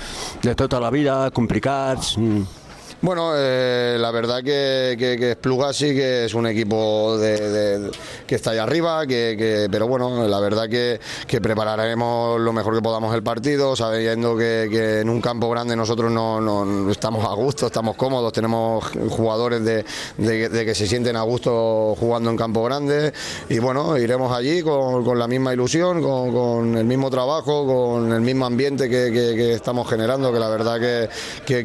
[0.44, 2.18] de tota la vida, complicats...
[2.20, 2.61] Mm.
[3.02, 7.90] Bueno, eh, la verdad que, que, que Espluga sí que es un equipo de,
[8.28, 11.00] que está ahí arriba, que, pero bueno, la verdad que,
[11.40, 16.12] prepararemos lo mejor que podamos el partido, sabiendo que, que en un campo grande nosotros
[16.12, 19.84] no, no- estamos a gusto, estamos cómodos, tenemos jugadores de,
[20.18, 23.12] de- que se sienten a gusto jugando en campo grande.
[23.48, 26.32] Y bueno, iremos allí con, con la misma ilusión, con,
[26.78, 29.10] el mismo trabajo, con el mismo ambiente que,
[29.54, 31.08] estamos generando, que la verdad que,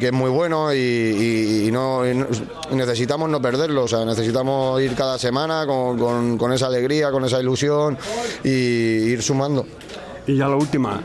[0.08, 1.26] es muy bueno y-
[1.67, 7.25] y no, y y necesitamos no perderlo, necesitamos ir cada semana con, esa alegría, con
[7.25, 7.97] esa ilusión
[8.43, 9.65] y ir sumando.
[10.27, 10.97] I ja l'última,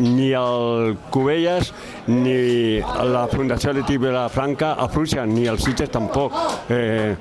[0.00, 1.74] ni el Cubelles
[2.06, 6.32] ni la Fundació Leti Vilafranca afluixen, ni el Sitges tampoc.
[6.72, 7.12] Eh,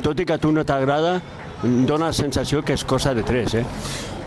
[0.00, 1.18] tot i que a tu no t'agrada,
[1.60, 3.66] dona la sensació que és cosa de tres, eh?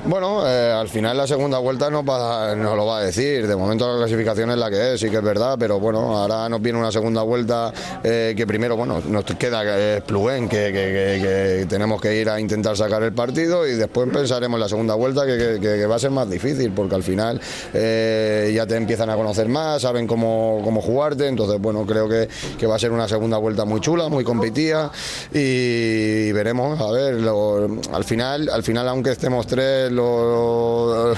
[0.08, 3.46] Bueno, eh, al final la segunda vuelta nos, va, lo va a decir.
[3.46, 6.48] De momento la clasificación es la que es, sí que es verdad, pero bueno, ahora
[6.48, 7.74] nos viene una segunda vuelta
[8.06, 12.40] eh, que primero, bueno, nos queda Pluguen, que, que- que- que tenemos que ir a
[12.40, 16.12] intentar sacar el partido y después pensaremos en la segunda vuelta que, va a ser
[16.12, 17.42] más difícil, porque al final
[17.74, 22.30] eh, ya te empiezan a conocer más, saben cómo, cómo jugarte, entonces bueno, creo que,
[22.58, 24.90] que va a ser una segunda vuelta muy chula, muy competida
[25.34, 31.14] y veremos, a ver, lo- al final, al final aunque estemos tres, lo,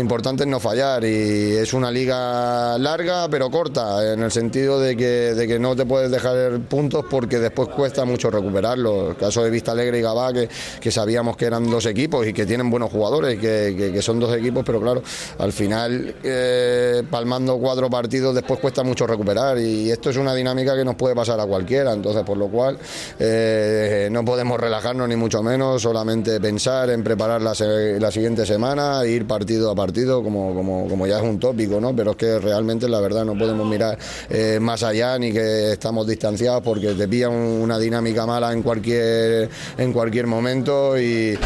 [0.00, 4.96] importante es no fallar y es una liga larga pero corta, en el sentido de
[4.96, 9.10] que, de que no te puedes dejar puntos porque después cuesta mucho recuperarlo.
[9.10, 10.48] El caso de Vista Alegre y Gabá, que,
[10.80, 14.34] que sabíamos que eran dos equipos y que tienen buenos jugadores, que, que- son dos
[14.34, 15.02] equipos, pero claro,
[15.38, 20.74] al final eh, palmando cuatro partidos después cuesta mucho recuperar y esto es una dinámica
[20.74, 22.78] que nos puede pasar a cualquiera, entonces por lo cual
[23.18, 29.04] eh, no podemos relajarnos ni mucho menos, solamente pensar en preparar la, se- siguiente semana,
[29.06, 31.94] ir partido a partido como, como, como ya es un tópico, ¿no?
[31.94, 36.06] pero es que realmente la verdad no podemos mirar eh, más allá ni que estamos
[36.06, 41.38] distanciados porque te pilla un- una dinámica mala en cualquier, en cualquier momento y,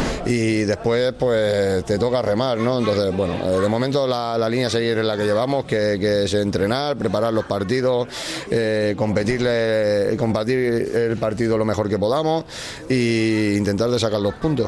[0.65, 2.79] después pues te toca remar, ¿no?
[2.79, 6.23] Entonces, bueno, eh, de momento la, la línea seguir es la que llevamos, que, que
[6.23, 8.07] es entrenar, preparar los partidos,
[8.49, 10.57] eh, competirle, combatir
[10.95, 12.45] el partido lo mejor que podamos
[12.89, 14.67] e intentar de sacar los puntos.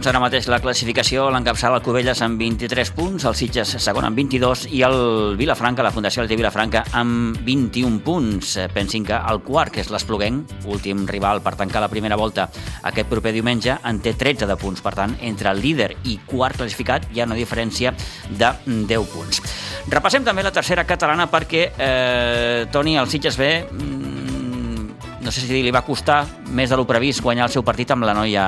[0.00, 4.16] Doncs ara mateix la classificació l'encapçala el Cubelles amb 23 punts, el Sitges segon amb
[4.16, 8.54] 22 i el Vilafranca, la Fundació de Vilafranca, amb 21 punts.
[8.72, 12.48] Pensin que el quart, que és l'Espluguenc, últim rival per tancar la primera volta
[12.88, 14.80] aquest proper diumenge, en té 13 de punts.
[14.80, 17.92] Per tant, entre el líder i quart classificat hi ha una diferència
[18.30, 19.44] de 10 punts.
[19.92, 25.60] Repassem també la tercera catalana perquè, eh, Toni, el Sitges B mm, no sé si
[25.60, 28.46] li va costar més de lo previst guanyar el seu partit amb la noia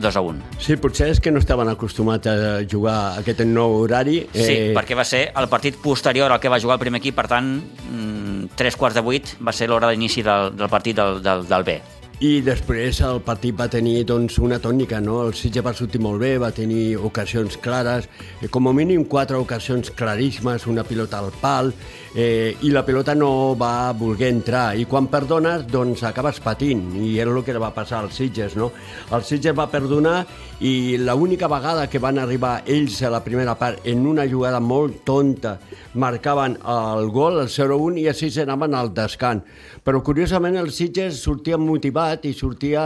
[0.00, 0.42] 2 a 1.
[0.62, 2.36] Sí, potser és que no estaven acostumats a
[2.68, 4.20] jugar aquest nou horari.
[4.32, 7.28] Sí, perquè va ser el partit posterior al que va jugar el primer equip, per
[7.30, 11.46] tant, mm, tres quarts de vuit va ser l'hora d'inici del, del partit del, del,
[11.48, 11.80] del B.
[12.22, 15.16] I després el partit va tenir doncs, una tònica, no?
[15.26, 18.06] El Sitges va sortir molt bé, va tenir ocasions clares,
[18.38, 21.72] eh, com a mínim quatre ocasions claríssimes, una pilota al pal,
[22.14, 24.76] eh, i la pilota no va voler entrar.
[24.78, 28.70] I quan perdones, doncs acabes patint, i era el que va passar als Sitges, no?
[29.10, 30.24] El Sitges va perdonar
[30.62, 35.00] i l'única vegada que van arribar ells a la primera part en una jugada molt
[35.02, 35.56] tonta
[35.94, 39.42] marcaven el gol, el 0-1, i així anaven al descans.
[39.82, 42.84] Però curiosament el Sitges sortia motivat i sortia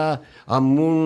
[0.57, 0.97] amb un,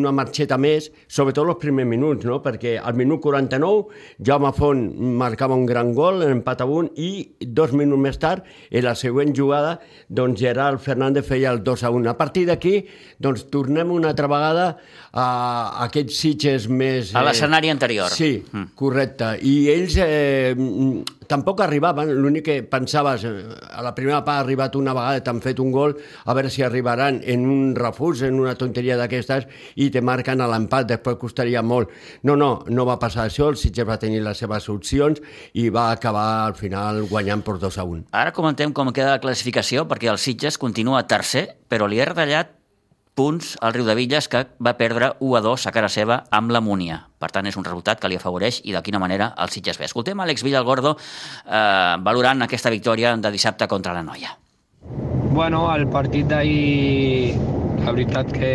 [0.00, 2.40] una marxeta més, sobretot els primers minuts, no?
[2.42, 4.82] perquè al minut 49 Jaume Font
[5.20, 9.34] marcava un gran gol, empat a un, i dos minuts més tard, en la següent
[9.36, 9.76] jugada,
[10.08, 12.10] doncs Gerard Fernández feia el 2 a 1.
[12.10, 12.78] A partir d'aquí,
[13.20, 14.70] doncs tornem una altra vegada
[15.12, 17.12] a aquests Sitges més...
[17.14, 18.08] A l'escenari anterior.
[18.10, 18.70] Sí, Mm.
[18.74, 19.36] correcte.
[19.42, 24.44] I ells eh, mm, tampoc arribaven, l'únic que pensaves, eh, a la primera part ha
[24.44, 28.38] arribat una vegada, t'han fet un gol, a veure si arribaran en un refús, en
[28.38, 31.90] una tonteria d'aquestes, i te marquen a l'empat, després costaria molt.
[32.22, 35.20] No, no, no va passar això, el Sitges va tenir les seves opcions
[35.54, 38.04] i va acabar al final guanyant per 2 a 1.
[38.12, 42.55] Ara comentem com queda la classificació, perquè el Sitges continua tercer, però li ha retallat
[43.16, 46.52] punts al Riu de Villes, que va perdre 1 a 2 a cara seva amb
[46.52, 47.00] la Múnia.
[47.18, 49.88] Per tant, és un resultat que li afavoreix i de quina manera el Sitges ve.
[49.88, 54.36] Escoltem Àlex Villalgordo eh, valorant aquesta victòria de dissabte contra la Noia.
[55.32, 57.36] Bueno, el partit d'ahir,
[57.82, 58.52] la veritat que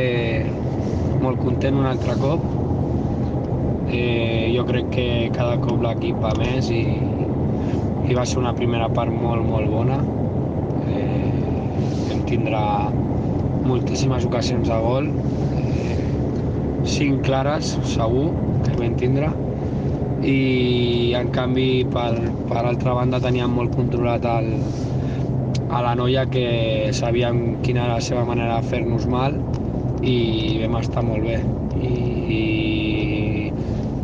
[1.21, 2.45] molt content un altre cop.
[3.91, 6.85] Eh, jo crec que cada cop l'equip va més i,
[8.07, 9.97] i va ser una primera part molt, molt bona.
[10.85, 11.31] Eh,
[12.09, 12.61] vam tindre
[13.71, 15.07] moltíssimes ocasions de gol,
[15.61, 15.97] eh,
[16.91, 18.29] cinc clares, segur,
[18.65, 19.31] que vam tindre,
[20.21, 22.13] i en canvi per,
[22.49, 24.51] per altra banda teníem molt controlat el,
[25.71, 29.37] a la noia que sabíem quina era la seva manera de fer-nos mal
[30.05, 31.39] i vam estar molt bé.
[31.81, 31.93] I,
[32.37, 32.41] i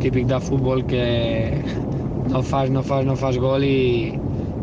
[0.02, 1.04] típic de futbol que
[2.32, 4.14] no fas, no fas, no fas gol i,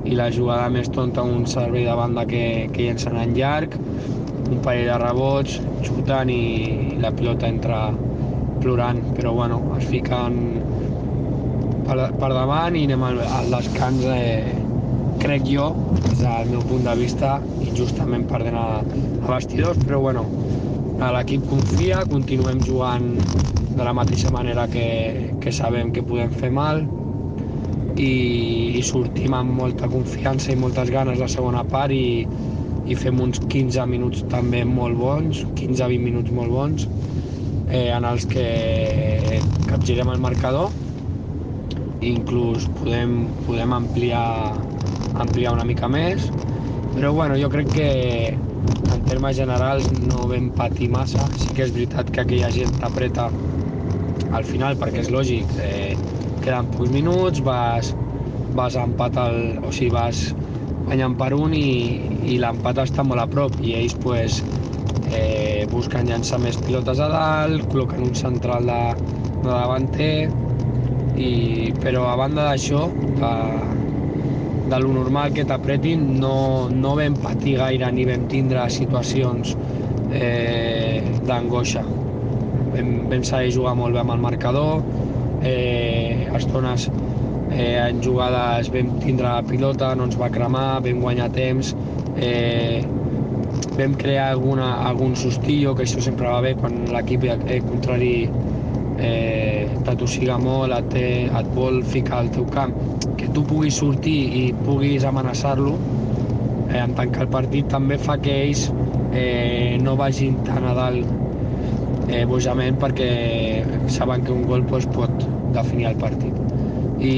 [0.06, 3.78] i la jugada més tonta un servei de banda que, que llencen en llarg
[4.52, 7.80] un parell de rebots, xutant i la pilota entra
[8.62, 10.38] plorant, però bueno, es fiquen
[11.86, 14.56] per, per davant i anem al, al descans, eh,
[15.22, 15.70] crec jo,
[16.08, 20.26] des del meu punt de vista, injustament perdent a, a vestidors, però bueno,
[21.16, 23.10] l'equip confia, continuem jugant
[23.76, 24.88] de la mateixa manera que,
[25.44, 26.86] que sabem que podem fer mal
[28.00, 28.12] i,
[28.80, 32.24] i sortim amb molta confiança i moltes ganes la segona part i,
[32.86, 36.88] i fem uns 15 minuts també molt bons, 15-20 minuts molt bons,
[37.70, 40.70] eh, en els que capgirem el marcador
[42.02, 44.54] i inclús podem, podem ampliar,
[45.22, 46.30] ampliar una mica més,
[46.94, 47.90] però bueno, jo crec que
[48.36, 51.26] en termes generals no vam patir massa.
[51.42, 53.30] Sí que és veritat que aquella gent t'apreta
[54.36, 55.96] al final, perquè és lògic, eh,
[56.44, 57.94] queden pocs minuts, vas,
[58.56, 60.28] vas a empat el, o sigui, vas
[60.86, 61.68] guanyant per un i,
[62.30, 64.42] i l'empat està molt a prop i ells pues,
[65.12, 68.82] eh, busquen llançar més pilotes a dalt, col·loquen un central de,
[69.42, 70.16] de davanter,
[71.16, 71.32] i,
[71.82, 72.86] però a banda d'això,
[73.22, 73.34] de,
[74.70, 76.36] de lo normal que t'apretin, no,
[76.74, 79.56] no vam patir gaire ni vam tindre situacions
[80.12, 81.86] eh, d'angoixa.
[82.76, 84.86] Vam, vam saber jugar molt bé amb el marcador,
[85.46, 86.90] eh, estones
[87.56, 91.72] eh, en jugades vam tindre la pilota, no ens va cremar, vam guanyar temps,
[92.20, 92.84] eh,
[93.78, 98.14] vam crear alguna, algun sustillo, que això sempre va bé quan l'equip eh, contrari
[99.00, 102.76] eh, t'atossiga molt, et, té, et vol ficar al teu camp,
[103.20, 105.76] que tu puguis sortir i puguis amenaçar-lo
[106.70, 108.68] eh, en tancar el partit també fa que ells
[109.16, 113.12] eh, no vagin tan a dalt eh, bojament perquè
[113.88, 116.45] saben que un gol pues, pot definir el partit
[117.00, 117.16] i,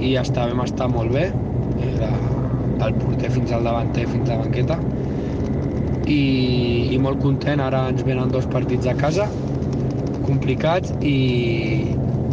[0.00, 2.10] i ja està, vam estar molt bé de,
[2.80, 4.78] del porter fins al davanter fins a la banqueta
[6.10, 9.28] i, i molt content, ara ens venen dos partits a casa
[10.26, 11.16] complicats i,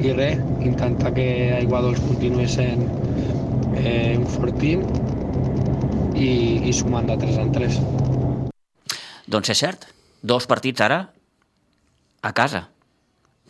[0.04, 2.86] i res, intentar que Aiguadols continuï sent
[3.78, 4.86] eh, un fortín
[6.18, 6.30] i,
[6.68, 7.80] i sumant de 3 en 3.
[9.28, 9.88] Doncs és cert,
[10.22, 11.02] dos partits ara
[12.22, 12.68] a casa.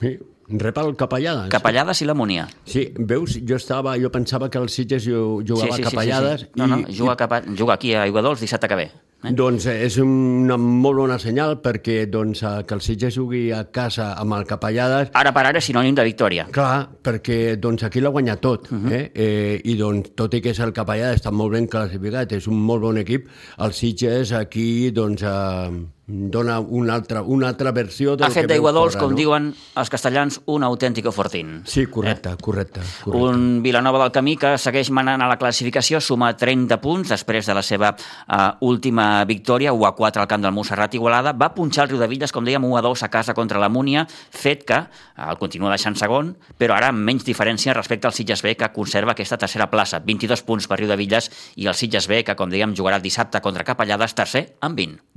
[0.01, 0.17] Sí,
[0.49, 1.49] rep el Capellades.
[1.51, 2.47] Capellades i la Múnia.
[2.65, 6.39] Sí, veus, jo estava, jo pensava que el Sitges jugava sí, sí, a Capellades.
[6.39, 6.59] Sí, sí, sí.
[6.61, 7.17] No, no, juga, i...
[7.17, 7.41] Capa...
[7.57, 8.87] juga aquí a Aiguadols dissabte que ve.
[9.25, 9.31] Eh?
[9.33, 14.37] Doncs és una molt bona senyal perquè doncs, que el Sitges jugui a casa amb
[14.37, 15.11] el Capellades...
[15.17, 16.47] Ara per ara és sinònim de victòria.
[16.53, 18.71] Clar, perquè doncs, aquí l'ha guanyat tot.
[18.71, 18.77] Uh.
[18.77, 18.93] -huh.
[18.93, 19.11] eh?
[19.13, 22.61] Eh, I doncs, tot i que és el Capellades, està molt ben classificat, és un
[22.61, 28.25] molt bon equip, el Sitges aquí doncs, eh, dona una altra, una altra versió del
[28.25, 29.17] Ha fet d'Aiguadols, fora, com no?
[29.19, 31.65] diuen els castellans, un autèntico fortín.
[31.67, 32.37] Sí, correcte, eh?
[32.41, 33.25] correcte, correcte.
[33.27, 37.57] Un Vilanova del Camí que segueix manant a la classificació, suma 30 punts després de
[37.57, 41.35] la seva uh, última victòria, 1 a 4 al camp del Montserrat Igualada.
[41.35, 43.67] Va punxar el Riu de Villes, com dèiem, 1 a 2 a casa contra la
[43.67, 48.15] Múnia, fet que uh, el continua deixant segon, però ara amb menys diferència respecte al
[48.15, 49.99] Sitges B, que conserva aquesta tercera plaça.
[49.99, 51.27] 22 punts per Riu de Villes
[51.59, 55.16] i el Sitges B, que, com dèiem, jugarà dissabte contra Capellades, tercer amb 20.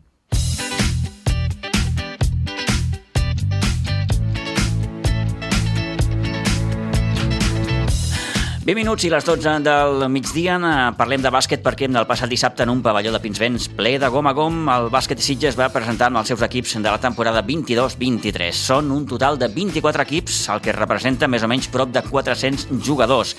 [8.70, 10.54] 20 minuts i les 12 del migdia
[10.94, 14.28] parlem de bàsquet perquè del passat dissabte en un pavelló de Pinsbens ple de gom
[14.30, 18.54] a gom el bàsquet Sitges va presentar amb els seus equips de la temporada 22-23.
[18.54, 22.68] Són un total de 24 equips, el que representa més o menys prop de 400
[22.86, 23.34] jugadors.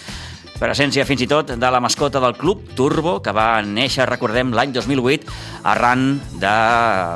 [0.62, 4.76] Presència fins i tot de la mascota del club, Turbo, que va néixer, recordem, l'any
[4.76, 5.32] 2008
[5.72, 6.52] arran de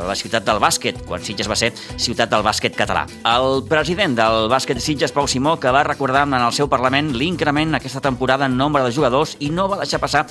[0.08, 1.70] la ciutat del bàsquet, quan Sitges va ser
[2.02, 3.04] ciutat del bàsquet català.
[3.36, 7.78] El president del bàsquet Sitges, Pau Simó, que va recordar en el seu Parlament l'increment
[7.78, 10.26] aquesta temporada en nombre de jugadors i no va deixar passar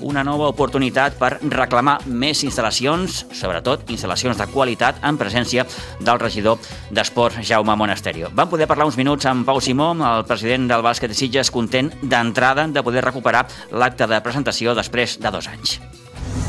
[0.00, 5.66] una nova oportunitat per reclamar més instal·lacions, sobretot instal·lacions de qualitat, en presència
[6.00, 6.58] del regidor
[6.90, 8.32] d'Esports, Jaume Monasterio.
[8.34, 12.68] Vam poder parlar uns minuts amb Pau Simó, el president del bàsquet Sitges, content d'entrada
[12.68, 15.78] de poder recuperar l'acte de presentació després de dos anys.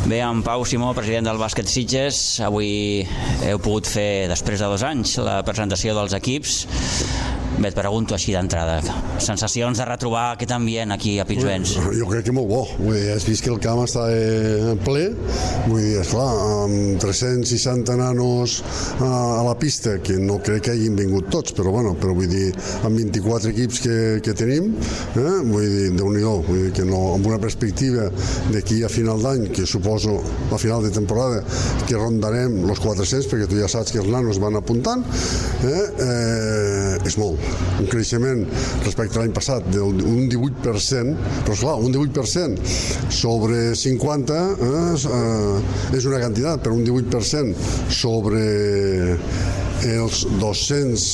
[0.07, 3.03] Bé, en Pau Simó, president del bàsquet Sitges, avui
[3.45, 6.63] heu pogut fer, després de dos anys, la presentació dels equips.
[7.59, 8.77] Bé, et pregunto així d'entrada.
[9.19, 11.73] Sensacions de retrobar aquest ambient aquí a Pinsbens?
[11.97, 12.61] Jo crec que molt bo.
[12.77, 15.09] Vull dir, has vist que el camp està eh, ple.
[15.65, 16.29] Vull dir, esclar,
[16.63, 18.61] amb 360 nanos
[19.03, 22.31] a, a la pista, que no crec que hagin vingut tots, però bueno, però vull
[22.31, 22.53] dir,
[22.87, 24.71] amb 24 equips que, que tenim,
[25.19, 28.07] eh, vull dir, déu nhi vull dir que no, amb una perspectiva
[28.53, 30.21] d'aquí a final d'any, que suposo
[30.51, 31.43] a final de temporada,
[31.87, 35.03] que rondarem els 400, perquè tu ja saps que els nanos van apuntant,
[35.65, 37.39] eh, eh, és molt.
[37.79, 38.45] Un creixement
[38.85, 41.15] respecte a l'any passat d'un 18%,
[41.45, 42.59] però esclar, un 18%
[43.09, 47.55] sobre 50 eh, eh, és una quantitat, però un 18%
[47.89, 48.45] sobre
[49.89, 51.07] els 200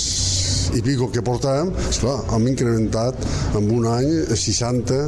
[0.76, 3.20] i pico que portàvem, esclar, hem incrementat
[3.60, 5.00] en un any 60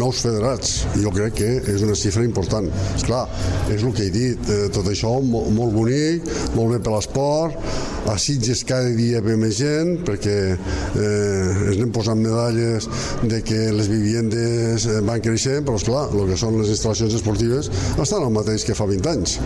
[0.00, 0.76] nous federats.
[1.00, 2.70] Jo crec que és una xifra important.
[2.94, 3.24] Esclar,
[3.72, 7.58] és el que he dit, eh, tot això molt, molt bonic, molt bé per l'esport,
[8.06, 12.86] a Sitges cada dia ve més gent perquè eh, es anem posant medalles
[13.24, 17.70] de que les viviendes eh, van creixent, però esclar, el que són les instal·lacions esportives
[17.94, 19.38] estan el mateix que fa 20 anys.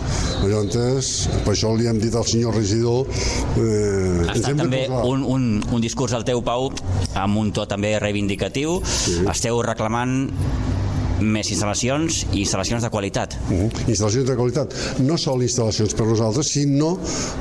[0.43, 1.13] Llavors,
[1.45, 3.07] per això li hem dit al senyor regidor...
[3.55, 6.69] Eh, ha estat també un, un, un discurs al teu, Pau,
[7.19, 8.48] amb un to també reivindicatiu.
[8.85, 9.19] Sí.
[9.29, 10.29] Esteu reclamant
[11.21, 13.35] més instal·lacions i instal·lacions de qualitat.
[13.49, 13.69] Uh -huh.
[13.87, 14.73] Instal·lacions de qualitat.
[14.99, 16.97] No sol instal·lacions per nosaltres, sinó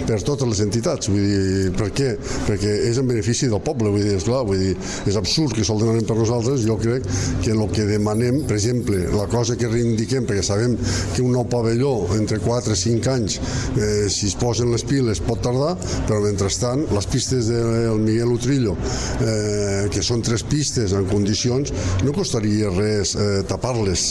[0.06, 1.08] per totes les entitats.
[1.08, 2.16] Vull dir, per què?
[2.48, 4.76] Perquè és en benefici del poble, vull dir, esclar, vull dir,
[5.06, 7.04] és absurd que sol demanem per nosaltres, jo crec
[7.42, 10.76] que el que demanem, per exemple, la cosa que reivindiquem, perquè sabem
[11.14, 13.40] que un nou pavelló entre 4 i 5 anys,
[13.76, 15.76] eh, si es posen les piles pot tardar,
[16.06, 18.76] però mentrestant les pistes del Miguel Utrillo,
[19.20, 21.72] eh, que són tres pistes en condicions,
[22.04, 24.02] no costaria res eh, tapar tapar-les,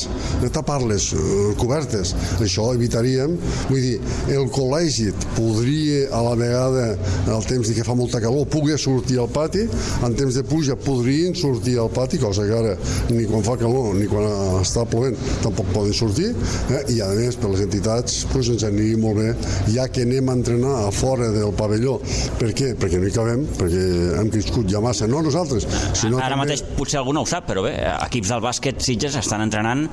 [0.41, 2.13] de tapar-les eh, cobertes.
[2.43, 3.35] Això evitaríem,
[3.69, 3.95] vull dir,
[4.33, 6.85] el col·legi podria a la vegada,
[7.33, 9.65] al temps de que fa molta calor, pugui sortir al pati,
[10.05, 12.75] en temps de puja podrien sortir al pati, cosa que ara
[13.09, 14.27] ni quan fa calor ni quan
[14.61, 16.33] està plovent tampoc poden sortir,
[16.69, 16.83] eh?
[16.93, 19.31] i a més per les entitats pues, ens aniria molt bé,
[19.73, 21.97] ja que anem a entrenar a fora del pavelló.
[22.37, 22.73] Per què?
[22.77, 23.83] Perquè no hi cabem, perquè
[24.21, 25.65] hem crescut ja massa, no nosaltres,
[25.97, 26.43] sinó Ara també...
[26.45, 27.73] mateix potser algú no ho sap, però bé,
[28.05, 29.87] equips del bàsquet Sitges estan entrenant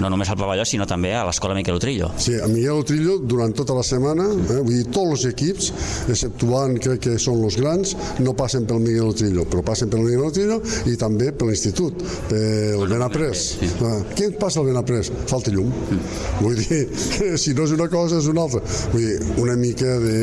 [0.00, 2.10] no només al pavelló, sinó també a l'escola Miquel Utrillo.
[2.20, 5.70] Sí, a Miquel Utrillo durant tota la setmana, eh, vull dir, tots els equips,
[6.12, 7.94] exceptuant crec que són els grans,
[8.24, 12.86] no passen pel Miquel Utrillo, però passen pel Miquel Utrillo i també per l'institut, pel
[12.90, 13.46] Benaprés.
[13.60, 13.70] Sí.
[13.70, 15.12] Eh, què passa al Benaprés?
[15.30, 15.70] Falta llum.
[15.70, 16.02] Mm.
[16.40, 16.82] Vull dir,
[17.42, 18.62] si no és una cosa és una altra.
[18.94, 20.18] Vull dir, una mica de,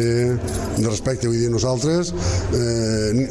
[0.78, 2.14] de respecte, vull dir, nosaltres
[2.56, 3.28] eh,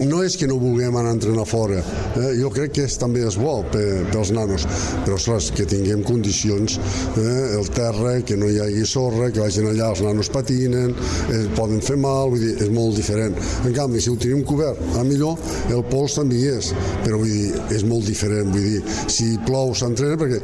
[0.00, 1.82] no és que no vulguem anar a entrenar fora,
[2.16, 2.32] eh?
[2.38, 4.64] jo crec que és, també és bo per, pels nanos,
[5.04, 6.78] però ostres, que tinguem condicions,
[7.20, 7.58] eh?
[7.58, 10.94] el terra, que no hi hagi sorra, que vagin allà, els nanos patinen,
[11.28, 13.36] eh, poden fer mal, vull dir, és molt diferent.
[13.66, 15.38] En canvi, si ho tenim cobert, a millor
[15.72, 16.72] el pols també hi és,
[17.04, 18.82] però vull dir, és molt diferent, vull dir,
[19.12, 20.40] si plou s'entrena, perquè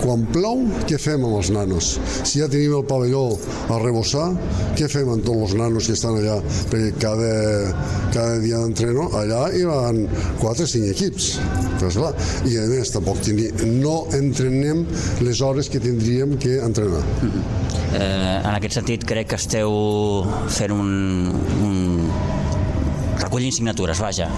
[0.00, 1.94] quan plou, què fem amb els nanos?
[2.22, 3.24] Si ja tenim el pavelló
[3.70, 4.30] a rebossar,
[4.78, 6.38] què fem amb tots els nanos que estan allà?
[6.70, 7.32] Perquè cada,
[8.14, 10.08] cada dia d'entreno allà hi van
[10.40, 11.38] 4 o 5 equips.
[11.78, 12.12] Però, esclar,
[12.44, 13.48] I a més, tampoc teni,
[13.80, 14.84] no entrenem
[15.24, 17.02] les hores que tindríem que entrenar.
[17.22, 17.42] Mm -hmm.
[17.94, 21.32] eh, en aquest sentit, crec que esteu fent un,
[21.62, 21.89] un
[23.20, 24.28] recollint signatures, vaja.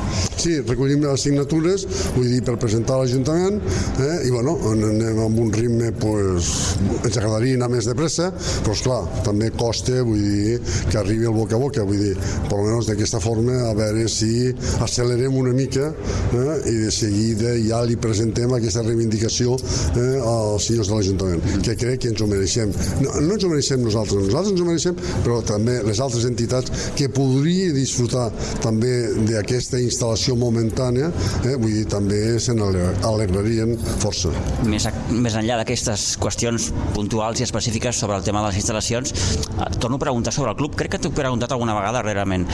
[0.42, 1.84] Sí, recollim les signatures,
[2.16, 3.60] vull dir, per presentar a l'Ajuntament,
[4.02, 6.50] eh, i bueno, anem amb un ritme, pues,
[6.98, 8.32] ens agradaria anar més de pressa,
[8.64, 10.58] però esclar, també costa, vull dir,
[10.90, 12.16] que arribi el boca a boca, vull dir,
[12.48, 14.50] per almenys d'aquesta forma, a veure si
[14.82, 19.54] accelerem una mica eh, i de seguida ja li presentem aquesta reivindicació
[19.94, 22.74] eh, als senyors de l'Ajuntament, que crec que ens ho mereixem.
[23.04, 26.90] No, no ens ho mereixem nosaltres, nosaltres ens ho mereixem, però també les altres entitats
[26.98, 28.28] que podria disfrutar
[28.58, 28.92] també també
[29.28, 31.10] d'aquesta instal·lació momentània,
[31.44, 34.32] eh, vull dir, també se n'alegrarien força.
[34.68, 39.12] Més, a, més enllà d'aquestes qüestions puntuals i específiques sobre el tema de les instal·lacions,
[39.12, 40.76] eh, torno a preguntar sobre el club.
[40.76, 42.48] Crec que t'ho he preguntat alguna vegada darrerament.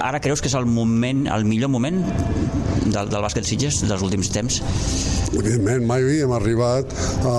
[0.00, 2.02] Ara creus que és el moment, el millor moment
[2.86, 4.62] del, del bàsquet Sitges dels últims temps?
[5.30, 6.94] Evidentment, mai hem arribat
[7.28, 7.34] a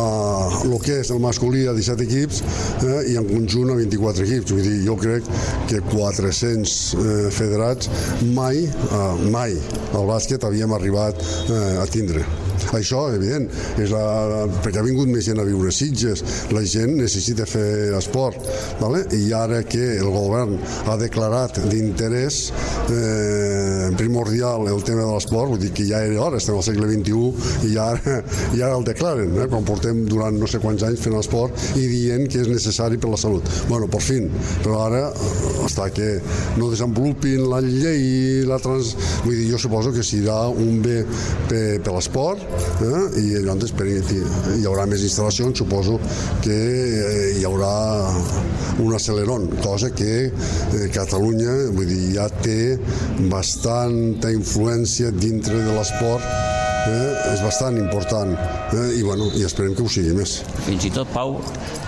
[0.63, 2.41] el que és el masculí a 17 equips
[2.85, 4.53] eh, i en conjunt a 24 equips.
[4.55, 5.27] Vull dir, jo crec
[5.71, 7.91] que 400 eh, federats
[8.37, 11.19] mai, eh, mai el bàsquet havíem arribat
[11.49, 12.23] eh, a tindre
[12.77, 13.47] Això, evident,
[13.81, 16.21] és la, perquè ha vingut més gent a viure Sitges,
[16.55, 18.37] la gent necessita fer esport,
[18.79, 19.03] vale?
[19.17, 20.55] i ara que el govern
[20.87, 22.39] ha declarat d'interès
[22.93, 26.87] eh, primordial el tema de l'esport, vull dir que ja era hora, estem al segle
[26.91, 27.80] XXI i ja,
[28.59, 29.47] ja el declaren, eh?
[29.51, 33.11] quan portem durant no sé quants anys fent esport i dient que és necessari per
[33.13, 33.47] la salut.
[33.69, 34.29] Bueno, per fin,
[34.63, 35.03] però ara
[35.65, 36.13] està que
[36.59, 38.95] no desenvolupin la llei i la trans...
[39.25, 41.01] Vull dir, jo suposo que serà un bé
[41.49, 42.41] per, per l'esport
[42.83, 43.01] eh?
[43.21, 45.99] i llavors per, hi haurà més instal·lacions, suposo
[46.43, 47.73] que eh, hi haurà
[48.81, 52.77] un acceleron, cosa que eh, Catalunya vull dir, ja té
[53.31, 59.85] bastanta influència dintre de l'esport eh, és bastant important eh, i, bueno, i esperem que
[59.85, 60.39] ho sigui més.
[60.65, 61.37] Fins i tot, Pau,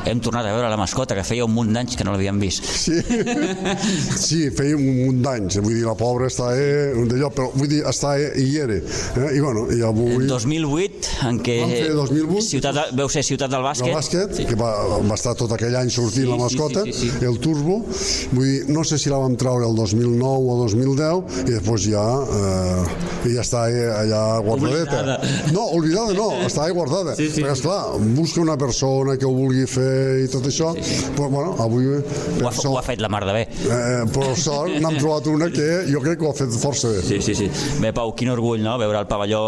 [0.10, 2.68] hem tornat a veure la mascota, que feia un munt d'anys que no l'havíem vist.
[2.84, 3.00] Sí,
[4.28, 7.84] sí, feia un munt d'anys, vull dir, la pobra està eh, d'allò, però vull dir,
[7.90, 8.80] està eh, i era.
[8.80, 10.18] Eh, I bueno, i avui...
[10.20, 11.60] El 2008, en què...
[11.64, 12.48] Vam fer 2008.
[12.54, 13.92] Ciutat, veu ser Ciutat del Bàsquet.
[13.92, 14.48] El bàsquet, sí.
[14.50, 14.72] que va,
[15.02, 17.26] va estar tot aquell any sortint Sí, la mascota, sí, sí, sí, sí.
[17.26, 17.80] el turbo,
[18.34, 22.04] vull dir, no sé si la vam treure el 2009 o 2010 i després ja,
[22.38, 24.24] eh, ja està eh, allà
[24.86, 25.52] guardadeta.
[25.54, 27.16] No, oblidada no, està ahí guardada.
[27.16, 27.42] Sí, sí.
[27.44, 31.12] Perquè, esclar, busca una persona que ho vulgui fer i tot això, sí, sí.
[31.16, 31.88] però bueno, avui...
[31.94, 32.02] Ho
[32.40, 33.44] Per ha, ho ha fet la mar de bé.
[33.48, 37.02] Eh, per sort n'hem trobat una que jo crec que ho ha fet força bé.
[37.06, 37.50] Sí, sí, sí.
[37.84, 39.44] Bé, Pau, quin orgull, no?, veure el pavelló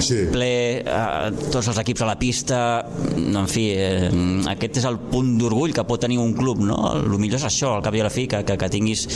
[0.00, 0.22] Sí.
[0.32, 0.50] ple,
[0.80, 2.60] eh, tots els equips a la pista,
[3.16, 4.10] en fi, eh,
[4.52, 6.78] aquest és el punt d'orgull que pot tenir un club, no?
[6.96, 9.06] El millor és això, al cap i a la fi, que, que, que tinguis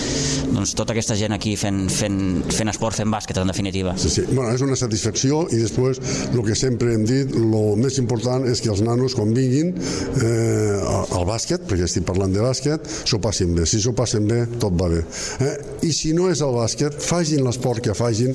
[0.55, 2.19] doncs, tota aquesta gent aquí fent, fent,
[2.55, 3.95] fent esport, fent bàsquet, en definitiva.
[4.01, 4.25] Sí, sí.
[4.31, 6.01] Bueno, és una satisfacció i després
[6.33, 11.15] el que sempre hem dit, el més important és que els nanos quan vinguin eh,
[11.15, 13.67] al bàsquet, perquè estic parlant de bàsquet, s'ho passin bé.
[13.69, 15.03] Si s'ho passen bé, tot va bé.
[15.45, 15.55] Eh?
[15.89, 18.35] I si no és el bàsquet, fagin l'esport que fagin,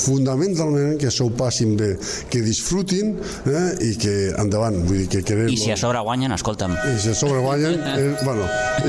[0.00, 1.92] fundamentalment que s'ho passin bé,
[2.32, 3.14] que disfrutin
[3.46, 3.66] eh?
[3.90, 5.50] i que endavant, vull dir que querem...
[5.52, 8.46] I si a sobre guanyen, escolta'm, I si a sobre guanyen, eh, bueno,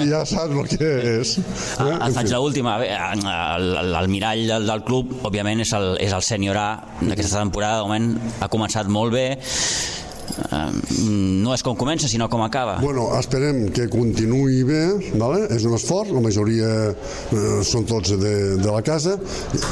[0.10, 1.36] ja saps el que és.
[1.42, 1.46] Eh?
[1.82, 2.34] Ah, En et faig fi.
[2.36, 2.78] l'última.
[2.82, 6.68] El, el, el mirall del, del club, òbviament, és el, és el sènior A
[7.02, 7.71] d'aquesta temporada.
[7.80, 8.12] De moment
[8.42, 9.26] ha començat molt bé.
[10.32, 10.72] Eh,
[11.42, 12.78] No és com comença, sinó com acaba.
[12.82, 14.82] Bueno, esperem que continuï bé,
[15.20, 15.48] vale?
[15.52, 19.18] és un esforç, la majoria eh, són tots de, de la casa,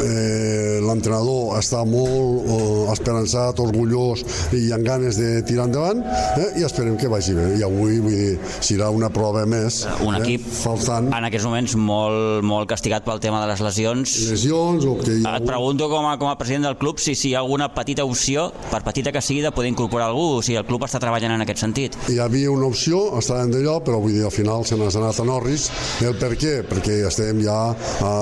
[0.03, 4.23] eh, l'entrenador està molt eh, esperançat, orgullós
[4.55, 7.47] i amb ganes de tirar endavant eh, i esperem que vagi bé.
[7.59, 9.83] I avui, vull dir, serà una prova més.
[10.05, 14.15] Un equip eh, faltant en aquests moments molt, molt castigat pel tema de les lesions.
[14.31, 17.15] lesions o que hi ha Et pregunto com a, com a president del club si,
[17.15, 20.41] si hi ha alguna petita opció, per petita que sigui, de poder incorporar algú, o
[20.49, 21.95] si el club està treballant en aquest sentit.
[22.09, 25.27] hi havia una opció, estàvem d'allò, però vull dir, al final se n'ha anat a
[25.27, 25.69] Norris.
[26.01, 26.55] El per què?
[26.65, 27.59] Perquè estem ja
[28.05, 28.13] a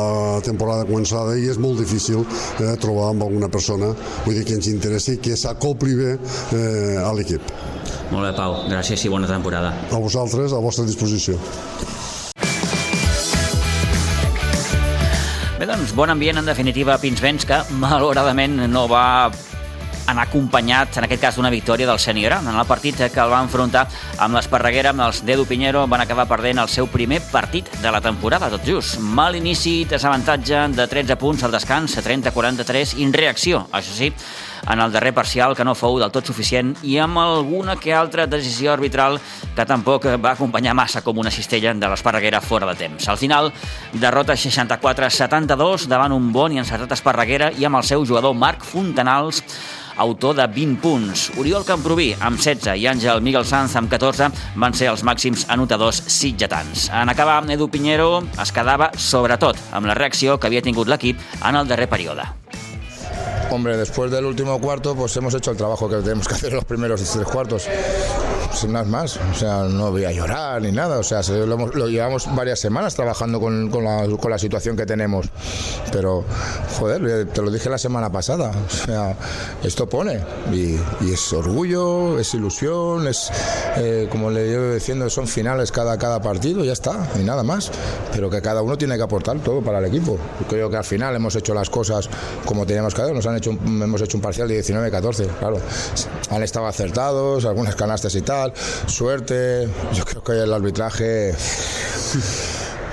[0.43, 3.93] temporada començada i és molt difícil eh, trobar amb alguna persona
[4.25, 7.53] vull dir, que ens interessi, que s'acopli bé eh, a l'equip.
[8.11, 8.61] Molt bé, Pau.
[8.67, 9.71] Gràcies i bona temporada.
[9.91, 11.38] A vosaltres, a vostra disposició.
[15.57, 19.05] Bé, doncs, bon ambient, en definitiva, a Pinsbens, que malauradament no va
[20.08, 22.38] anar acompanyat, en aquest cas, d'una victòria del sènior.
[22.39, 23.86] En el partit que el va enfrontar
[24.24, 28.01] amb l'Esparreguera, amb els Dedo Pinheiro, van acabar perdent el seu primer partit de la
[28.01, 28.99] temporada, tot just.
[28.99, 34.12] Mal inici, desavantatge de 13 punts al descans, 30-43, in reacció, això sí,
[34.68, 38.28] en el darrer parcial, que no fou del tot suficient, i amb alguna que altra
[38.28, 39.20] decisió arbitral
[39.55, 43.08] que tampoc va acompanyar massa com una cistella de l'Esparreguera fora de temps.
[43.08, 43.51] Al final,
[43.93, 49.43] derrota 64-72 davant un bon i encertat Esparreguera i amb el seu jugador Marc Fontanals,
[49.98, 51.28] autor de 20 punts.
[51.38, 56.04] Oriol Camproví, amb 16, i Àngel Miguel Sanz, amb 14, van ser els màxims anotadors
[56.08, 56.88] sitgetans.
[56.93, 61.56] En acabar, Edu Pinheiro es quedava, sobretot, amb la reacció que havia tingut l'equip en
[61.56, 62.26] el darrer període.
[63.50, 66.56] Hombre, después del último cuarto, pues hemos hecho el trabajo que tenemos que hacer en
[66.56, 67.68] los primeros tres cuartos.
[68.54, 69.18] Sin nada más.
[69.32, 70.98] O sea, no voy a llorar ni nada.
[71.00, 74.86] O sea, se- lo, lo llevamos varias semanas trabajando con, con la, con situación que
[74.86, 75.28] tenemos.
[75.91, 76.24] Pero,
[76.80, 78.52] joder, te lo dije la semana pasada.
[78.52, 79.16] O sea,
[79.64, 80.22] esto pone.
[80.52, 80.78] Y,
[81.12, 83.30] es orgullo, es ilusión, es,
[83.78, 87.72] eh, como le llevo diciendo, son finales cada, cada partido, ya está, y nada más.
[88.14, 90.18] Pero que cada uno tiene que aportar todo para el equipo.
[90.50, 92.10] Creo que al final hemos hecho las cosas
[92.45, 93.14] como teníamos que hacer.
[93.16, 95.58] Nos han hecho hemos hecho un parcial de 19-14, claro.
[96.32, 98.47] Han estado acertados, algunas canastas y tal,
[98.88, 99.68] suerte.
[99.93, 101.34] Yo creo que el arbitraje.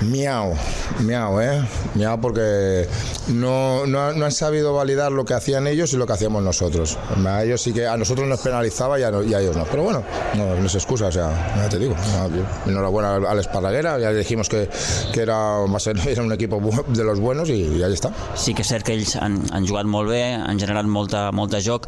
[0.01, 0.53] Miau,
[0.99, 1.61] miau, ¿eh?
[1.95, 2.87] Miau porque
[3.29, 6.97] no, no, no han sabido validar lo que hacían ellos y lo que hacíamos nosotros.
[7.25, 9.63] A ellos sí que a nosotros nos penalizaba y a, y a ellos no.
[9.65, 10.03] Pero bueno,
[10.35, 11.95] no, no es excusa, o sea, ya te digo.
[11.95, 14.69] no, enhorabuena al Esparraguera, ya dijimos que,
[15.13, 17.93] que era, va a ser- era un equipo bu- de los buenos y, y ahí
[17.93, 18.11] está.
[18.35, 21.61] Sí que és cert que ells han, han jugat molt bé, han generat molta, molta
[21.63, 21.87] joc.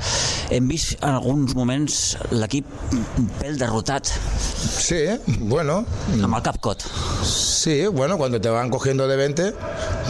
[0.49, 2.65] Hem vist en alguns moments l'equip
[3.19, 4.07] un pèl derrotat.
[4.07, 5.19] Sí, ¿eh?
[5.41, 5.83] bueno.
[6.21, 6.85] Amb el cap cot.
[7.27, 9.53] Sí, bueno, cuando te van cogiendo de 20,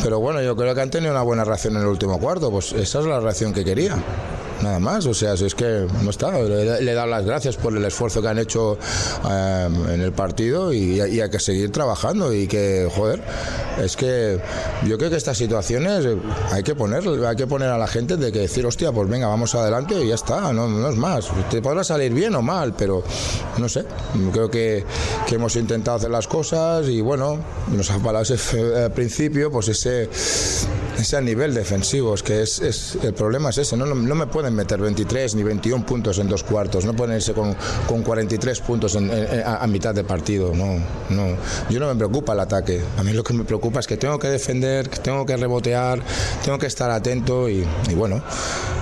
[0.04, 2.74] pero bueno, yo creo que han tenido una buena reacción en el último cuarto, pues
[2.74, 3.96] esa es la reacción que quería.
[4.62, 6.32] Nada más, o sea, si es que no está.
[6.32, 8.78] Le, le he las gracias por el esfuerzo que han hecho
[9.30, 12.34] eh, en el partido y, hay que seguir trabajando.
[12.34, 13.22] Y que, joder,
[13.84, 14.40] es que
[14.88, 16.06] yo creo que estas situaciones
[16.52, 19.28] hay que poner, hay que poner a la gente de que decir, hostia, pues venga,
[19.28, 21.28] vamos adelante y ya está, no, no es más.
[21.52, 23.04] Te podrá salir bien o mal, pero
[23.58, 23.86] no sé.
[24.34, 24.84] Creo que,
[25.32, 27.38] hemos intentado hacer las cosas y bueno,
[27.72, 30.10] nos ha faltado ese eh, principio, pues ese
[30.98, 34.26] ese nivel defensivo, es que es, es- el problema es ese, no, no, no me
[34.26, 37.56] pueden meter 23 ni 21 puntos en dos cuartos, no pueden irse con,
[37.88, 39.10] con 43 puntos en-
[39.46, 40.76] a, mitad de partido, no,
[41.10, 41.28] no,
[41.70, 44.18] yo no me preocupa el ataque, a mí lo que me preocupa es que tengo
[44.20, 46.00] que defender, que tengo que rebotear,
[46.44, 48.22] tengo que estar atento y bueno,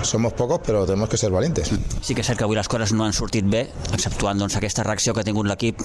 [0.05, 1.71] somos pocos pero tenemos que ser valientes.
[2.01, 4.83] Sí que és cert que avui les coses no han sortit bé, exceptuant doncs, aquesta
[4.83, 5.81] reacció que ha tingut l'equip.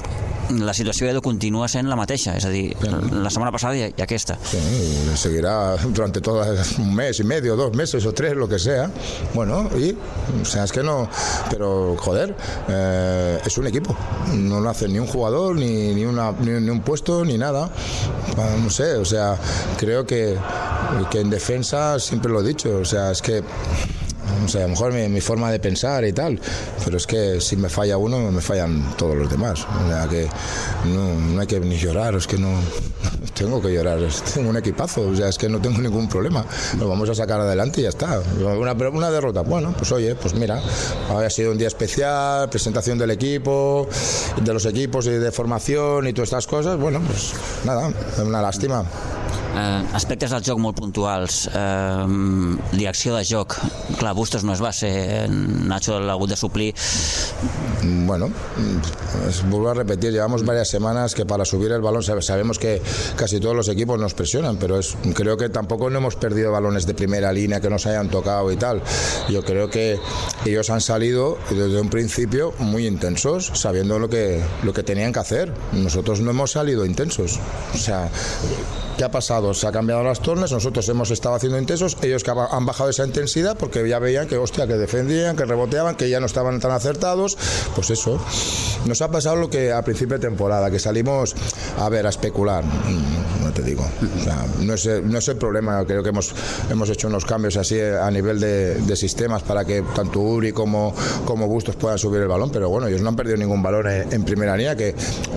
[0.61, 4.03] La situació Edu continua sent la mateixa, és a dir, la setmana passada i, i
[4.03, 4.37] aquesta.
[4.43, 6.45] Sí, y seguirá durante todo
[6.79, 8.91] un mes y medio, dos meses o tres, lo que sea.
[9.35, 9.97] Bueno, y,
[10.43, 11.09] o sea, es que no.
[11.51, 12.35] Pero, joder,
[12.69, 13.97] eh, es un equipo.
[14.35, 17.71] No lo hace ni un jugador, ni, ni, una, ni, ni un puesto, ni nada.
[18.37, 19.37] Ah, No sé, o sea,
[19.79, 20.37] creo que,
[21.11, 22.77] que en defensa siempre lo he dicho.
[22.79, 23.43] O sea, es que.
[24.45, 26.39] O sea, a lo mejor mi, mi forma de pensar y tal,
[26.85, 29.61] pero es que si me falla uno, me fallan todos los demás.
[29.85, 30.27] O sea, que
[30.87, 32.49] no, no hay que ni llorar, es que no
[33.35, 36.45] tengo que llorar, es- tengo un equipazo, o sea, es que no tengo ningún problema.
[36.79, 38.21] Lo vamos a sacar adelante y ya está.
[38.59, 40.61] Una, una derrota, bueno, pues oye, pues mira,
[41.11, 43.89] ha sido un día especial, presentación del equipo,
[44.43, 47.33] de los equipos y de formación y todas estas cosas, bueno, pues
[47.65, 47.91] nada,
[48.25, 48.85] una lástima.
[49.53, 51.49] Eh, aspectes del joc molt puntuals.
[51.53, 52.07] Eh,
[52.73, 53.57] direcció de joc.
[53.99, 56.75] Clar, Bustos no es va ser, Nacho l'ha hagut de suplir.
[57.83, 58.31] Bueno,
[59.49, 62.81] vuelvo a repetir, llevamos varias semanas que para subir el balón sab- sabemos que
[63.17, 66.87] casi todos los equipos nos presionan, pero es, creo que tampoco no hemos perdido balones
[66.87, 68.83] de primera línea que nos hayan tocado y tal.
[69.29, 69.99] Yo creo que
[70.45, 75.19] ellos han salido desde un principio muy intensos, sabiendo lo que, lo que tenían que
[75.21, 75.53] hacer.
[75.73, 77.39] Nosotros no hemos salido intensos.
[77.75, 78.11] O sea,
[78.97, 79.55] ¿Qué ha pasado?
[79.55, 83.07] Se ha cambiado las tornas, nosotros hemos estado haciendo intensos, ellos que han bajado esa
[83.07, 86.71] intensidad porque ya veían que, hostia, que defendían, que reboteaban, que ya no estaban tan
[86.73, 87.39] acertados.
[87.75, 88.21] Pues eso.
[88.85, 91.35] Nos ha pasado lo que a principio de temporada, que salimos
[91.79, 92.63] a ver, a especular.
[92.65, 93.83] Mm, No te digo.
[94.21, 96.35] O sea, no, es, no es el problema, creo que hemos,
[96.69, 100.95] hemos hecho unos cambios así a nivel de, de sistemas para que tanto Uri como,
[101.25, 104.13] como Bustos puedan subir el balón, pero bueno, ellos no han perdido ningún balón en,
[104.13, 104.95] en primera línea, que,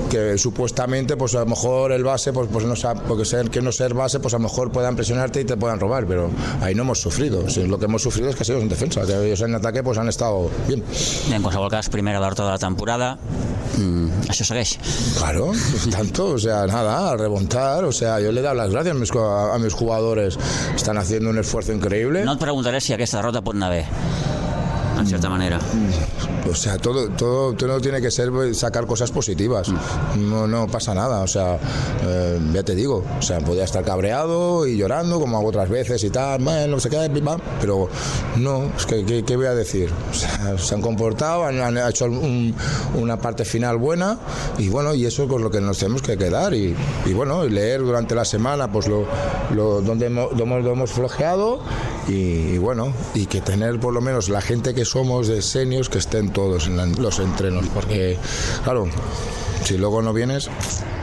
[0.09, 3.61] que supuestamente, pues a lo mejor el base, pues, pues no sabe, porque ser que
[3.61, 6.73] no ser base, pues a lo mejor puedan presionarte y te puedan robar, pero ahí
[6.73, 7.47] no hemos sufrido.
[7.47, 9.97] Sí, lo que hemos sufrido es que ellos en defensa, que ellos en ataque pues
[9.99, 10.83] han estado bien.
[11.31, 13.17] En qualsevol cas, primera de la temporada.
[13.77, 14.75] Mm, això segueix.
[15.17, 15.51] Claro,
[15.89, 18.99] tanto, o sea, nada, a remontar, o sea, yo le he dado las gracias a
[18.99, 20.37] mis, a mis jugadores,
[20.75, 22.23] están haciendo un esfuerzo increíble.
[22.25, 23.83] No et preguntaré si aquesta derrota pot anar bé,
[25.03, 25.59] en certa manera.
[26.49, 29.69] O sea, todo, todo, todo tiene que ser sacar cosas positivas.
[30.17, 31.21] No, no pasa nada.
[31.21, 31.57] O sea,
[32.03, 36.03] eh, ya te digo, o sea, podía estar cabreado y llorando como hago otras veces
[36.03, 37.07] y tal, bueno, se queda,
[37.59, 37.89] pero
[38.37, 39.89] no, es que, ¿qué, qué voy a decir?
[40.11, 42.55] O sea, se han comportado, han, han hecho un-
[42.95, 44.17] una parte final buena
[44.57, 46.75] y bueno, y eso es con lo que nos tenemos que quedar y,
[47.05, 49.05] y bueno, y leer durante la semana pues lo,
[49.53, 51.59] lo donde hemos, lo hemos flojeado
[52.07, 52.13] y,
[52.53, 55.97] y bueno, y que tener por lo menos la gente que somos de seniors que
[55.99, 58.17] estén todos en la- los entrenos, porque
[58.63, 58.87] claro,
[59.63, 60.49] si luego no vienes,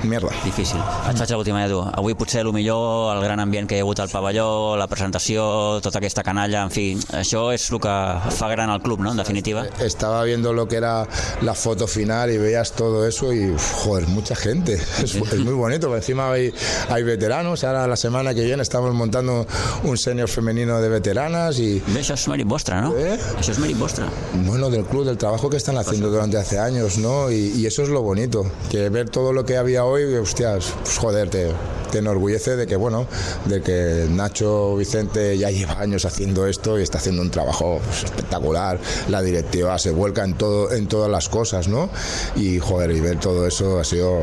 [0.03, 0.31] mierda.
[0.45, 0.81] Difícil.
[1.09, 1.81] Et faig l'última, Edu.
[1.81, 5.81] Avui potser el millor el gran ambient que hi ha hagut al pavelló, la presentació,
[5.85, 6.85] tota aquesta canalla, en fi,
[7.17, 7.95] això és el que
[8.37, 9.65] fa gran el club, no?, en definitiva.
[9.81, 11.07] Estaba viendo lo que era
[11.43, 14.81] la foto final y veías todo eso y, joder, mucha gente.
[15.01, 16.53] Es, es muy bonito, encima hay,
[16.89, 17.65] hay veteranos.
[17.65, 19.47] Ahora la semana que viene estamos montando
[19.85, 21.81] un senior femenino de veteranas y...
[22.01, 22.95] Això és mèrit vostre, no?
[22.97, 23.17] ¿Eh?
[23.39, 24.07] Això és mèrit vostre.
[24.47, 27.31] Bueno, del club, del trabajo que están haciendo durante hace años, ¿no?
[27.31, 28.45] Y, y eso es lo bonito.
[28.71, 31.53] Que ver todo lo que había hoy, hostias, pues joder, te,
[31.91, 33.07] te enorgullece de que, bueno,
[33.47, 38.05] de que Nacho Vicente ya lleva años haciendo esto y está haciendo un trabajo pues,
[38.05, 38.79] espectacular.
[39.09, 41.91] La directiva se vuelca en todo, en todas las cosas, ¿no?
[42.37, 44.21] Y joder, y ver todo eso ha sido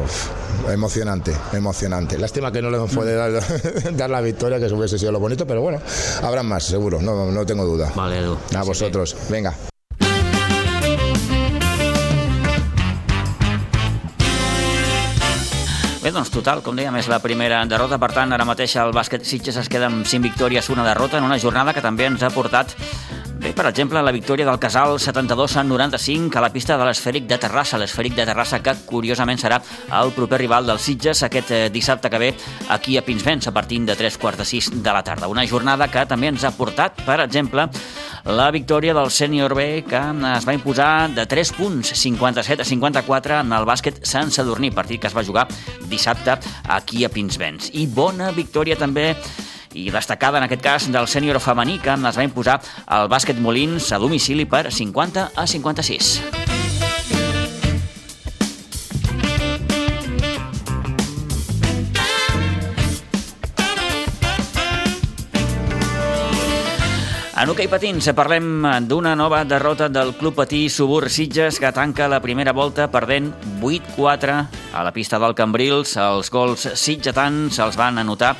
[0.71, 2.17] emocionante, emocionante.
[2.17, 3.41] Lástima que no le puede dar,
[3.97, 5.79] dar la victoria, que eso hubiese sido lo bonito, pero bueno,
[6.23, 7.91] habrá más, seguro, no, no tengo duda.
[7.95, 8.37] Vale, Edu.
[8.55, 9.55] A vosotros, venga.
[16.17, 19.59] Doncs total, com dèiem, és la primera derrota, per tant, ara mateix el bàsquet Sitges
[19.61, 22.73] es queda amb 5 victòries, una derrota, en una jornada que també ens ha portat
[23.47, 27.29] Bé, per exemple, la victòria del Casal 72 a 95 a la pista de l'Esfèric
[27.29, 27.77] de Terrassa.
[27.79, 29.61] L'Esfèric de Terrassa que, curiosament, serà
[30.01, 32.33] el proper rival del Sitges aquest eh, dissabte que ve
[32.75, 35.31] aquí a Pinsbens a partir de 3 quarts de 6 de la tarda.
[35.31, 37.69] Una jornada que també ens ha portat, per exemple,
[38.27, 40.03] la victòria del sènior B que
[40.35, 44.99] es va imposar de 3 punts, 57 a 54 en el bàsquet Sant Sadurní, partit
[44.99, 45.47] que es va jugar
[45.87, 46.35] dissabte
[46.67, 47.71] aquí a Pinsbens.
[47.79, 49.13] I bona victòria també
[49.77, 52.57] i destacada en aquest cas del sènior femení que es va imposar
[52.87, 56.47] al bàsquet Molins a domicili per 50 a 56.
[67.37, 72.17] En hoquei patins parlem d'una nova derrota del Club Patí Subur Sitges que tanca la
[72.17, 73.29] primera volta perdent
[73.61, 74.37] 8-4
[74.73, 75.93] a la pista del Cambrils.
[76.01, 78.33] Els gols sitgetans els van anotar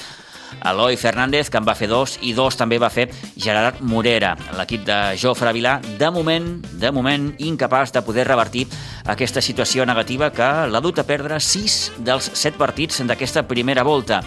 [0.65, 4.35] Eloi Fernández, que en va fer dos, i dos també va fer Gerard Morera.
[4.57, 6.49] L'equip de Jofre Vilà, de moment,
[6.81, 8.67] de moment, incapaç de poder revertir
[9.05, 14.21] aquesta situació negativa que l'ha dut a perdre sis dels set partits d'aquesta primera volta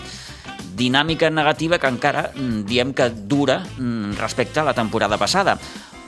[0.80, 5.58] dinàmica negativa que encara mm, diem que dura mm, respecte a la temporada passada.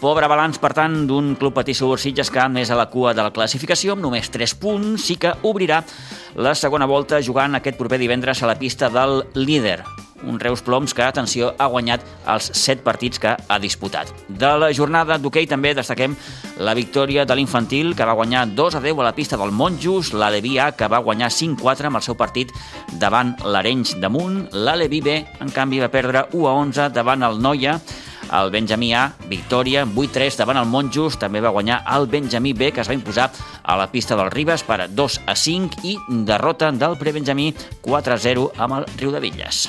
[0.02, 3.30] Pobre balanç, per tant, d'un club patí Subursitges que més a la cua de la
[3.30, 5.78] classificació, amb només 3 punts, sí que obrirà
[6.42, 9.84] la segona volta jugant aquest proper divendres a la pista del líder,
[10.26, 12.02] un Reus Ploms que, atenció, ha guanyat
[12.34, 14.10] els 7 partits que ha disputat.
[14.26, 16.18] De la jornada d'hoquei també destaquem
[16.58, 20.16] la victòria de l'infantil, que va guanyar 2 a 10 a la pista del Montjus,
[20.18, 22.50] la Levi A, que va guanyar 5-4 amb el seu partit
[22.98, 27.22] davant l'Arenys de Munt, la Levi B, en canvi, va perdre 1 a 11 davant
[27.22, 27.78] el Noia,
[28.32, 32.82] el Benjamí A, victòria, 8-3 davant el Montjus, també va guanyar el Benjamí B, que
[32.82, 33.30] es va imposar
[33.62, 37.52] a la pista del Ribes per 2 a 5 i derrota del Prebenjamí
[37.82, 39.68] 4 a 0 amb el Riu de Villes.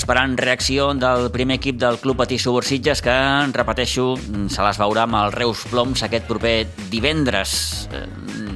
[0.00, 3.16] Esperant reacció del primer equip del Club Patí Subursitges que,
[3.52, 4.14] repeteixo,
[4.48, 6.54] se les veurà amb els Reus Ploms aquest proper
[6.92, 7.52] divendres.
[7.92, 8.06] Eh,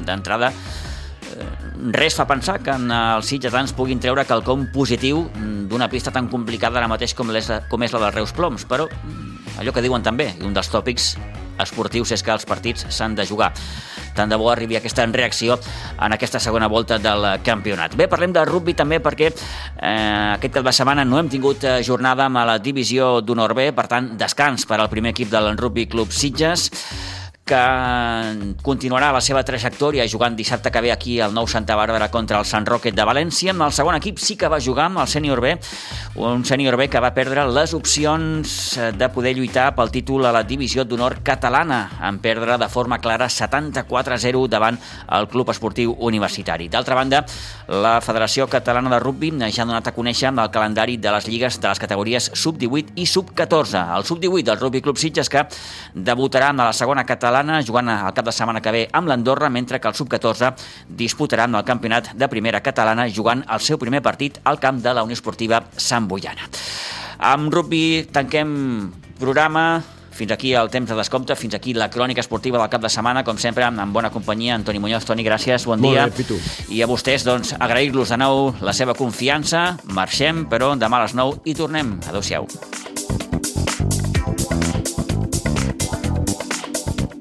[0.04, 1.46] D'entrada, eh,
[1.96, 5.26] res fa pensar que els sitgetans puguin treure quelcom positiu
[5.68, 9.58] d'una pista tan complicada ara mateix com és, com és la Reus Ploms, però mm,
[9.60, 11.12] allò que diuen també, un dels tòpics
[11.60, 13.52] esportius és que els partits s'han de jugar.
[14.14, 15.58] Tant de bo arribi aquesta reacció
[16.00, 17.96] en aquesta segona volta del campionat.
[17.98, 21.80] Bé, parlem de rugby també perquè eh, aquest cap de setmana no hem tingut eh,
[21.82, 25.88] jornada amb la divisió d'honor B, per tant, descans per al primer equip del Rugby
[25.90, 26.70] Club Sitges
[27.44, 32.38] que continuarà la seva trajectòria jugant dissabte que ve aquí al nou Santa Bàrbara contra
[32.40, 33.52] el Sant Roquet de València.
[33.52, 35.52] Amb el segon equip sí que va jugar amb el sènior B,
[36.24, 38.54] un sènior B que va perdre les opcions
[38.96, 43.28] de poder lluitar pel títol a la divisió d'honor catalana, en perdre de forma clara
[43.28, 44.80] 74-0 davant
[45.12, 46.70] el Club Esportiu Universitari.
[46.72, 47.24] D'altra banda,
[47.68, 51.60] la Federació Catalana de Rugby ja ha donat a conèixer el calendari de les lligues
[51.60, 53.84] de les categories sub-18 i sub-14.
[53.98, 55.44] El sub-18 del Rugby Club Sitges que
[55.94, 59.80] debutarà en la segona catalana jugant el cap de setmana que ve amb l'Andorra, mentre
[59.80, 60.52] que el sub-14
[60.86, 64.94] disputarà amb el campionat de primera catalana jugant el seu primer partit al camp de
[64.94, 66.46] la Unió Esportiva Sant Boiana.
[67.18, 69.82] Amb rugby tanquem programa,
[70.14, 73.24] fins aquí el temps de descompte, fins aquí la crònica esportiva del cap de setmana,
[73.26, 74.54] com sempre, amb bona companyia.
[74.54, 76.06] Antoni Muñoz, Toni, gràcies, bon dia.
[76.06, 76.38] Molt bé, Pitu.
[76.70, 79.72] I a vostès, doncs, agrair-los de nou la seva confiança.
[79.90, 81.96] Marxem, però demà a les 9 i tornem.
[82.06, 82.46] Adéu-siau.